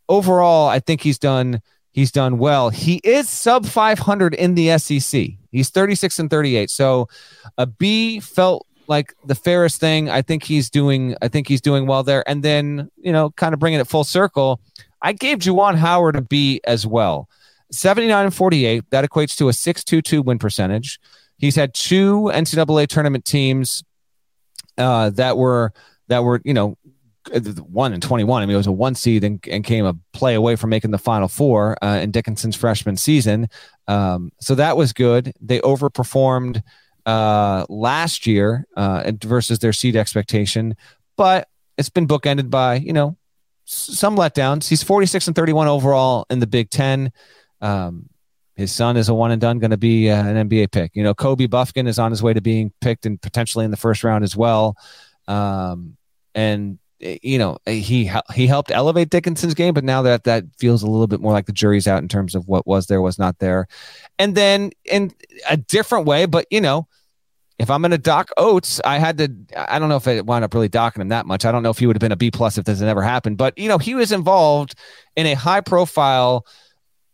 [0.08, 1.62] overall, I think he's done
[1.92, 2.70] he's done well.
[2.70, 5.28] He is sub 500 in the SEC.
[5.52, 6.70] He's 36 and 38.
[6.70, 7.08] So
[7.58, 10.10] a B felt like the fairest thing.
[10.10, 11.16] I think he's doing.
[11.22, 12.28] I think he's doing well there.
[12.30, 14.60] And then you know, kind of bringing it full circle.
[15.02, 17.30] I gave Juwan Howard a B as well.
[17.72, 18.84] 79 and 48.
[18.92, 21.00] That equates to a 622 win percentage.
[21.38, 23.84] He's had two NCAA tournament teams
[24.78, 25.74] uh, that were
[26.08, 26.78] that were you know
[27.62, 28.42] one and 21.
[28.42, 30.92] I mean, it was a one seed and, and came a play away from making
[30.92, 33.48] the final four uh, in Dickinson's freshman season.
[33.88, 35.34] Um, so that was good.
[35.40, 36.64] They overperformed
[37.06, 40.76] uh, last year uh, versus their seed expectation,
[41.18, 41.48] but
[41.78, 43.18] it's been bookended by you know
[43.66, 44.68] some letdowns.
[44.68, 47.12] He's 46 and 31 overall in the Big Ten.
[47.62, 48.10] Um,
[48.56, 50.96] his son is a one and done going to be uh, an NBA pick.
[50.96, 53.78] You know, Kobe Bufkin is on his way to being picked and potentially in the
[53.78, 54.76] first round as well.
[55.28, 55.96] Um,
[56.36, 60.88] and you know, he he helped elevate Dickinson's game, but now that that feels a
[60.88, 63.40] little bit more like the jury's out in terms of what was there, was not
[63.40, 63.68] there.
[64.18, 65.14] And then in
[65.50, 66.88] a different way, but you know,
[67.58, 69.34] if I'm going to dock Oats, I had to.
[69.56, 71.46] I don't know if I wound up really docking him that much.
[71.46, 73.02] I don't know if he would have been a B plus if this had never
[73.02, 73.38] happened.
[73.38, 74.76] But you know, he was involved
[75.16, 76.46] in a high profile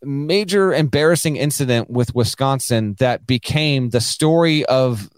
[0.02, 5.10] major embarrassing incident with Wisconsin that became the story of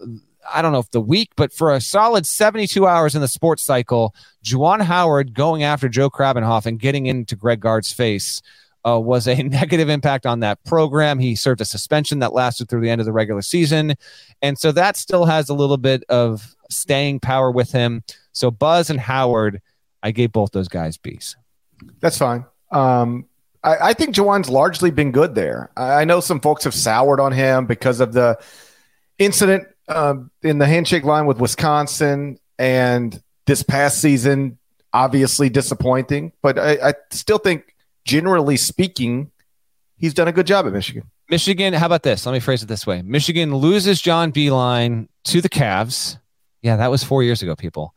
[0.51, 3.61] I don't know if the week, but for a solid 72 hours in the sports
[3.61, 8.41] cycle, Juwan Howard going after Joe Krabbenhoft and getting into Greg Gard's face
[8.87, 11.19] uh, was a negative impact on that program.
[11.19, 13.95] He served a suspension that lasted through the end of the regular season.
[14.41, 18.03] And so that still has a little bit of staying power with him.
[18.31, 19.61] So Buzz and Howard,
[20.01, 21.35] I gave both those guys B's.
[21.99, 22.45] That's fine.
[22.71, 23.25] Um,
[23.63, 25.71] I, I think Juwan's largely been good there.
[25.75, 28.39] I, I, know some folks have soured on him because of the
[29.17, 34.57] incident um, in the handshake line with Wisconsin and this past season,
[34.93, 36.31] obviously disappointing.
[36.41, 39.31] But I, I still think, generally speaking,
[39.97, 41.03] he's done a good job at Michigan.
[41.29, 42.25] Michigan, how about this?
[42.25, 46.17] Let me phrase it this way Michigan loses John Beilein to the Cavs.
[46.61, 47.93] Yeah, that was four years ago, people.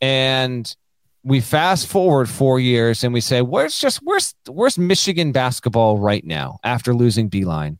[0.00, 0.74] And
[1.22, 6.24] we fast forward four years and we say, where's just where's where's Michigan basketball right
[6.24, 7.78] now after losing Beilein?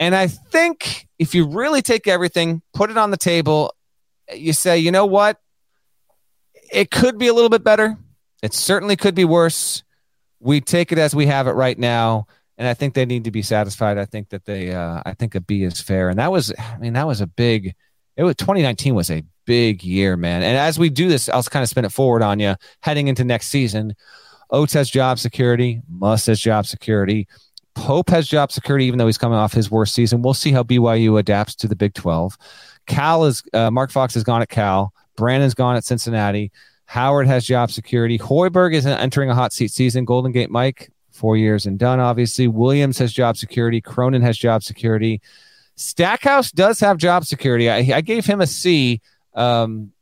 [0.00, 3.74] And I think if you really take everything, put it on the table,
[4.32, 5.40] you say, you know what?
[6.72, 7.96] It could be a little bit better.
[8.42, 9.82] It certainly could be worse.
[10.38, 13.30] We take it as we have it right now and I think they need to
[13.30, 13.98] be satisfied.
[13.98, 16.76] I think that they, uh, I think a B is fair, and that was, I
[16.78, 17.74] mean, that was a big.
[18.16, 20.42] It was 2019 was a big year, man.
[20.42, 23.24] And as we do this, I'll kind of spin it forward on you heading into
[23.24, 23.96] next season.
[24.50, 25.80] Oats has job security.
[25.88, 27.26] Muss has job security.
[27.74, 30.20] Pope has job security, even though he's coming off his worst season.
[30.20, 32.36] We'll see how BYU adapts to the Big 12.
[32.86, 34.92] Cal is uh, Mark Fox has gone at Cal.
[35.16, 36.52] Brannen's gone at Cincinnati.
[36.84, 38.18] Howard has job security.
[38.18, 40.04] Hoiberg is entering a hot seat season.
[40.04, 42.48] Golden Gate Mike four years and done, obviously.
[42.48, 43.80] Williams has job security.
[43.80, 45.22] Cronin has job security.
[45.78, 47.70] Stackhouse does have job security.
[47.70, 49.00] I, I gave him a C.
[49.38, 49.92] Um,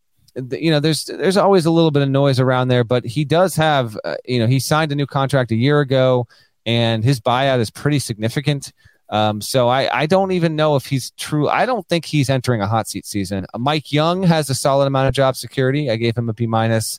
[0.50, 3.56] you know, there's there's always a little bit of noise around there, but he does
[3.56, 6.26] have, uh, you know, he signed a new contract a year ago,
[6.64, 8.72] and his buyout is pretty significant.
[9.08, 11.48] Um, so I, I don't even know if he's true.
[11.48, 13.46] I don't think he's entering a hot seat season.
[13.56, 15.90] Mike Young has a solid amount of job security.
[15.90, 16.98] I gave him a B minus,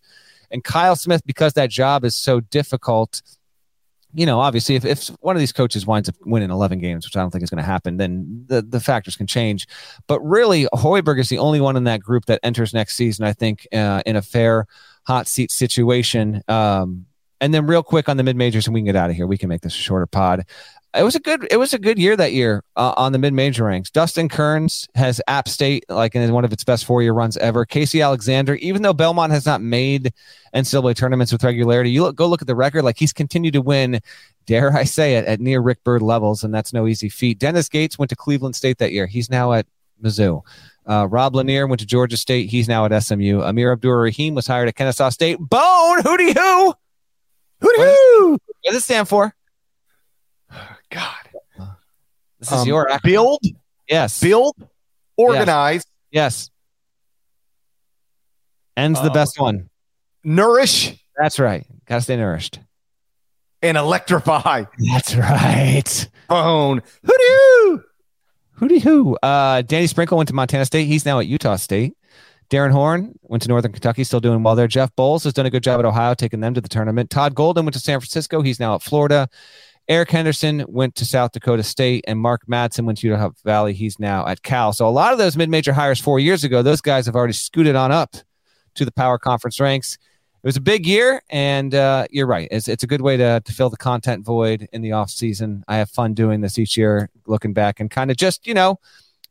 [0.50, 3.22] and Kyle Smith because that job is so difficult
[4.14, 7.16] you know, obviously, if, if one of these coaches winds up winning 11 games, which
[7.16, 9.68] I don't think is going to happen, then the, the factors can change.
[10.08, 13.34] But really, Hoiberg is the only one in that group that enters next season, I
[13.34, 14.66] think, uh, in a fair
[15.06, 16.42] hot seat situation.
[16.48, 17.06] Um,
[17.40, 19.28] and then, real quick on the mid majors, and we can get out of here.
[19.28, 20.46] We can make this a shorter pod
[20.98, 23.34] it was a good it was a good year that year uh, on the mid
[23.34, 23.90] major ranks.
[23.90, 27.66] Dustin Kerns has App State like in one of its best four year runs ever.
[27.66, 30.12] Casey Alexander, even though Belmont has not made
[30.54, 32.84] NCAA tournaments with regularity, you look, go look at the record.
[32.84, 34.00] Like he's continued to win.
[34.46, 37.40] Dare I say it at near Rick Byrd levels, and that's no easy feat.
[37.40, 39.06] Dennis Gates went to Cleveland State that year.
[39.06, 39.68] He's now at
[40.02, 40.42] Mizzou.
[40.86, 42.50] Uh, Rob Lanier went to Georgia State.
[42.50, 43.42] He's now at SMU.
[43.42, 45.38] Amir Abdur Rahim was hired at Kennesaw State.
[45.38, 46.74] Bone, hooty hoo,
[47.62, 48.32] hooty hoo.
[48.32, 49.34] What does it stand for?
[50.90, 51.14] God.
[52.40, 53.04] This is um, your acronym.
[53.04, 53.42] build.
[53.90, 54.20] Yes.
[54.20, 54.56] Build.
[55.16, 55.86] Organize.
[56.12, 56.50] Yes.
[56.50, 56.52] yes.
[58.78, 59.70] Ends uh, the best one.
[60.24, 60.94] Nourish.
[61.18, 61.66] That's right.
[61.86, 62.60] Gotta stay nourished.
[63.64, 64.66] And electrify.
[64.94, 66.10] That's right.
[66.28, 66.84] Phone.
[67.04, 68.80] Hooty hoo.
[68.80, 69.16] hoo.
[69.24, 70.86] Uh, Danny Sprinkle went to Montana State.
[70.86, 71.98] He's now at Utah State.
[72.50, 74.68] Darren Horn went to Northern Kentucky, still doing well there.
[74.68, 77.10] Jeff Boals has done a good job at Ohio, taking them to the tournament.
[77.10, 78.42] Todd Golden went to San Francisco.
[78.42, 79.28] He's now at Florida.
[79.90, 83.74] Eric Henderson went to South Dakota State, and Mark Madsen went to Utah Valley.
[83.74, 84.74] He's now at Cal.
[84.74, 87.76] So a lot of those mid-major hires four years ago, those guys have already scooted
[87.76, 88.16] on up
[88.76, 89.98] to the power conference ranks.
[90.44, 92.48] It was a big year, and uh, you're right.
[92.52, 95.64] It's, it's a good way to, to fill the content void in the off season.
[95.68, 98.80] I have fun doing this each year, looking back and kind of just you know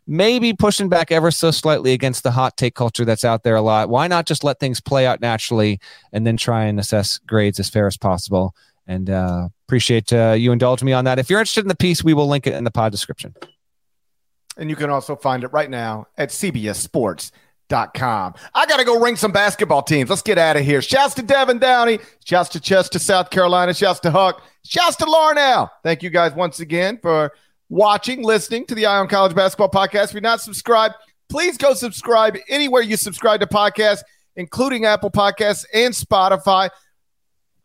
[0.06, 3.62] maybe pushing back ever so slightly against the hot take culture that's out there a
[3.62, 3.88] lot.
[3.88, 5.80] Why not just let things play out naturally
[6.12, 8.54] and then try and assess grades as fair as possible?
[8.86, 11.18] And uh, appreciate uh, you indulging me on that.
[11.18, 13.34] If you're interested in the piece, we will link it in the pod description.
[14.56, 18.34] And you can also find it right now at cbssports.com.
[18.54, 20.08] I got to go ring some basketball teams.
[20.08, 20.80] Let's get out of here.
[20.80, 21.98] Shouts to Devin Downey.
[22.24, 23.74] Shouts to Chester, South Carolina.
[23.74, 24.42] Shouts to Huck.
[24.64, 25.70] Shouts to Larnell.
[25.82, 27.32] Thank you guys once again for
[27.68, 30.04] watching, listening to the Eye on College Basketball Podcast.
[30.04, 30.94] If you're not subscribed,
[31.28, 34.02] please go subscribe anywhere you subscribe to podcasts,
[34.36, 36.70] including Apple Podcasts and Spotify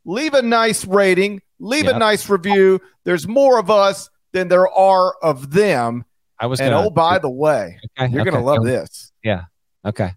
[0.06, 1.96] leave a nice rating, leave yep.
[1.96, 2.82] a nice review.
[3.04, 6.06] There's more of us than there are of them.
[6.40, 8.32] I was and gonna, oh, by the way, okay, you're okay.
[8.32, 9.12] gonna love um, this.
[9.24, 9.44] Yeah.
[9.86, 10.12] Okay.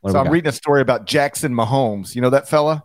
[0.00, 0.32] What so I'm got?
[0.32, 2.14] reading a story about Jackson Mahomes.
[2.14, 2.84] You know that fella?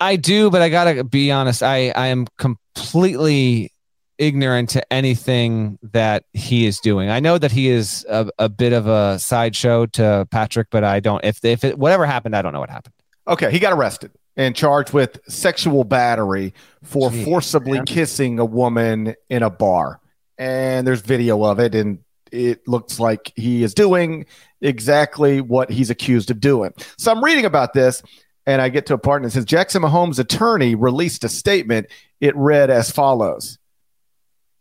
[0.00, 1.62] I do, but I gotta be honest.
[1.62, 3.72] I I am completely
[4.18, 7.10] ignorant to anything that he is doing.
[7.10, 11.00] I know that he is a, a bit of a sideshow to Patrick, but I
[11.00, 11.24] don't.
[11.24, 12.94] If if it, whatever happened, I don't know what happened.
[13.28, 14.10] Okay, he got arrested
[14.40, 17.84] and charged with sexual battery for Jeez, forcibly man.
[17.84, 20.00] kissing a woman in a bar.
[20.38, 21.98] And there's video of it, and
[22.32, 24.24] it looks like he is doing
[24.62, 26.72] exactly what he's accused of doing.
[26.96, 28.02] So I'm reading about this,
[28.46, 31.88] and I get to a part and it says Jackson Mahomes' attorney released a statement.
[32.18, 33.58] It read as follows,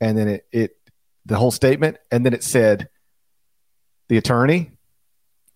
[0.02, 0.72] and then it, it
[1.26, 2.90] the whole statement, and then it said,
[4.10, 4.72] the attorney,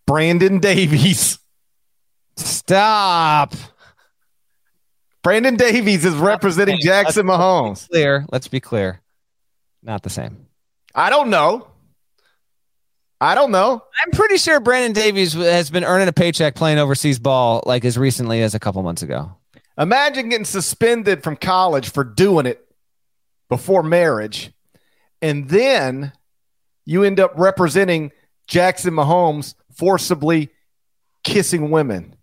[0.08, 1.40] Brandon Davies.
[2.38, 3.54] Stop.
[5.24, 7.90] Brandon Davies is representing Jackson Mahomes.
[7.90, 8.26] Clear.
[8.32, 9.02] Let's be clear.
[9.82, 10.48] Not the same.
[10.94, 11.68] I don't know.
[13.22, 13.82] I don't know.
[14.04, 17.98] I'm pretty sure Brandon Davies has been earning a paycheck playing overseas ball like as
[17.98, 19.32] recently as a couple months ago.
[19.78, 22.68] Imagine getting suspended from college for doing it
[23.48, 24.52] before marriage,
[25.22, 26.12] and then
[26.86, 28.12] you end up representing
[28.48, 30.50] Jackson Mahomes forcibly
[31.24, 32.16] kissing women.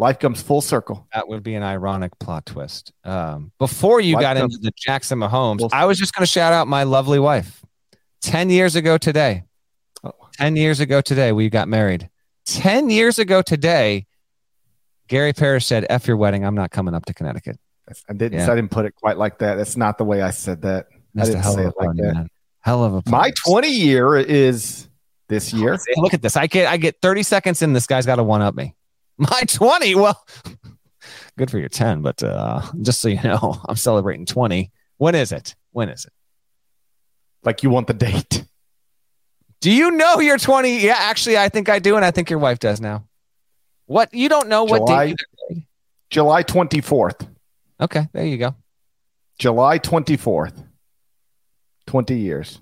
[0.00, 1.06] Life comes full circle.
[1.12, 2.90] That would be an ironic plot twist.
[3.04, 6.54] Um, before you Life got into the Jackson Mahomes, I was just going to shout
[6.54, 7.62] out my lovely wife.
[8.22, 9.44] 10 years ago today.
[10.02, 10.12] Oh.
[10.38, 12.08] 10 years ago today, we got married.
[12.46, 14.06] 10 years ago today,
[15.08, 16.46] Gary Parrish said, F your wedding.
[16.46, 17.58] I'm not coming up to Connecticut.
[18.08, 18.38] I didn't.
[18.38, 18.50] Yeah.
[18.50, 19.56] I didn't put it quite like that.
[19.56, 20.86] That's not the way I said that.
[21.14, 22.14] I a didn't hell say of a it like that.
[22.14, 22.28] man.
[22.60, 24.88] Hell of a My 20 year is
[25.28, 25.76] this year.
[25.96, 26.38] Look at this.
[26.38, 27.74] I get I get 30 seconds in.
[27.74, 28.74] This guy's got to one up me.
[29.20, 29.94] My 20.
[29.96, 30.24] Well,
[31.36, 34.70] good for your 10, but uh, just so you know, I'm celebrating 20.
[34.96, 35.54] When is it?
[35.72, 36.12] When is it?
[37.44, 38.44] Like you want the date.
[39.60, 40.78] Do you know you're 20?
[40.80, 43.04] Yeah, actually, I think I do, and I think your wife does now.
[43.86, 45.06] What you don't know what July-
[45.48, 45.62] date?
[46.08, 47.28] July 24th.
[47.80, 48.54] Okay, there you go.
[49.38, 50.66] July 24th.
[51.86, 52.60] 20 years.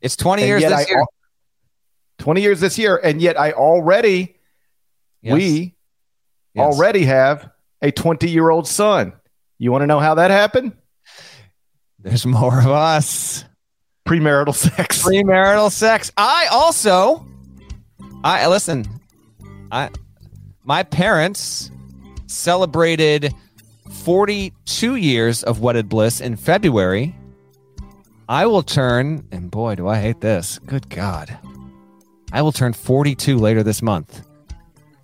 [0.00, 1.04] It's 20 And years this I year.
[2.18, 3.00] 20 years this year.
[3.02, 4.36] And yet I already,
[5.22, 5.74] Yes, we
[6.54, 6.64] yes.
[6.64, 7.50] already have
[7.80, 9.12] a 20 year old son.
[9.58, 10.72] You want to know how that happened?
[11.98, 13.44] There's more of us.
[14.06, 15.02] Premarital sex.
[15.06, 16.10] Premarital sex.
[16.16, 17.24] I also,
[18.24, 18.84] I listen.
[19.70, 19.90] I,
[20.64, 21.70] my parents
[22.26, 23.32] celebrated
[23.90, 27.14] 42 years of wedded bliss in February.
[28.28, 30.58] I will turn, and boy, do I hate this.
[30.66, 31.38] Good God.
[32.32, 34.26] I will turn 42 later this month.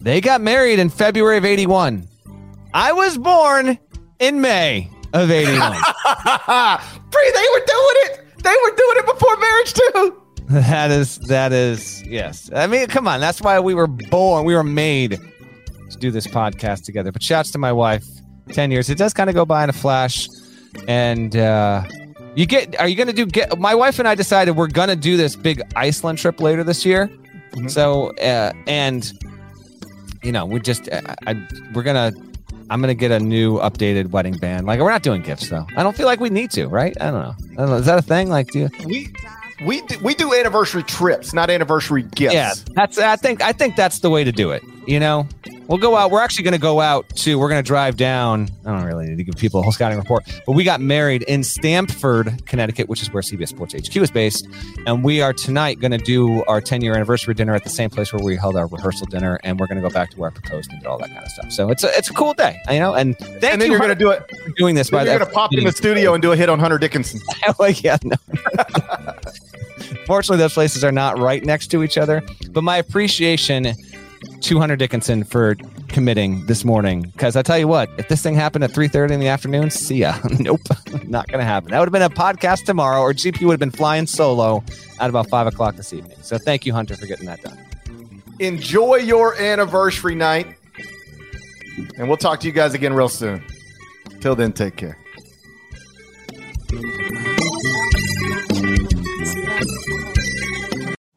[0.00, 2.06] They got married in February of 81.
[2.72, 3.78] I was born
[4.18, 5.58] in May of 81.
[7.12, 8.24] Free, they were doing it.
[8.42, 10.22] They were doing it before marriage too.
[10.48, 12.50] That is that is yes.
[12.54, 13.20] I mean, come on.
[13.20, 14.46] That's why we were born.
[14.46, 15.20] We were made
[15.90, 17.12] to do this podcast together.
[17.12, 18.06] But shouts to my wife.
[18.54, 18.88] Ten years.
[18.88, 20.26] It does kind of go by in a flash.
[20.86, 21.84] And uh,
[22.34, 22.80] you get.
[22.80, 23.26] Are you going to do?
[23.26, 26.64] Get my wife and I decided we're going to do this big Iceland trip later
[26.64, 27.10] this year.
[27.66, 29.12] So uh, and
[30.22, 32.12] you know we just I, I we're gonna.
[32.70, 34.66] I'm gonna get a new updated wedding band.
[34.66, 35.66] Like we're not doing gifts though.
[35.74, 36.94] I don't feel like we need to, right?
[37.00, 37.34] I don't know.
[37.52, 37.76] I don't know.
[37.76, 38.28] Is that a thing?
[38.28, 38.68] Like, do you?
[38.84, 39.08] We
[39.64, 42.34] we do, we do anniversary trips, not anniversary gifts.
[42.34, 42.98] Yeah, that's.
[42.98, 43.42] I think.
[43.42, 44.62] I think that's the way to do it.
[44.86, 45.26] You know,
[45.68, 46.10] we'll go out.
[46.10, 47.38] We're actually going to go out to.
[47.38, 48.48] We're going to drive down.
[48.64, 51.22] I don't really need to give people a whole scouting report, but we got married
[51.22, 54.48] in Stamford, Connecticut, which is where CBS Sports HQ is based,
[54.86, 57.90] and we are tonight going to do our 10 year anniversary dinner at the same
[57.90, 60.30] place where we held our rehearsal dinner, and we're going to go back to where
[60.30, 61.52] I proposed and did all that kind of stuff.
[61.52, 62.94] So it's a it's a cool day, you know.
[62.94, 64.28] And thank and then you you're going to do it.
[64.28, 64.90] for doing this.
[64.90, 66.78] By you're the going to pop in the studio and do a hit on Hunter
[66.78, 67.20] Dickinson.
[67.58, 68.16] like, yeah, no.
[70.06, 72.22] Fortunately, those places are not right next to each other.
[72.50, 73.74] But my appreciation
[74.40, 75.56] to Hunter Dickinson for
[75.88, 79.14] committing this morning, because I tell you what, if this thing happened at three thirty
[79.14, 80.18] in the afternoon, see ya.
[80.38, 80.60] nope,
[81.04, 81.70] not going to happen.
[81.70, 84.62] That would have been a podcast tomorrow, or GP would have been flying solo
[85.00, 86.18] at about five o'clock this evening.
[86.22, 87.58] So thank you, Hunter, for getting that done.
[88.38, 90.56] Enjoy your anniversary night,
[91.96, 93.44] and we'll talk to you guys again real soon.
[94.20, 94.98] Till then, take care.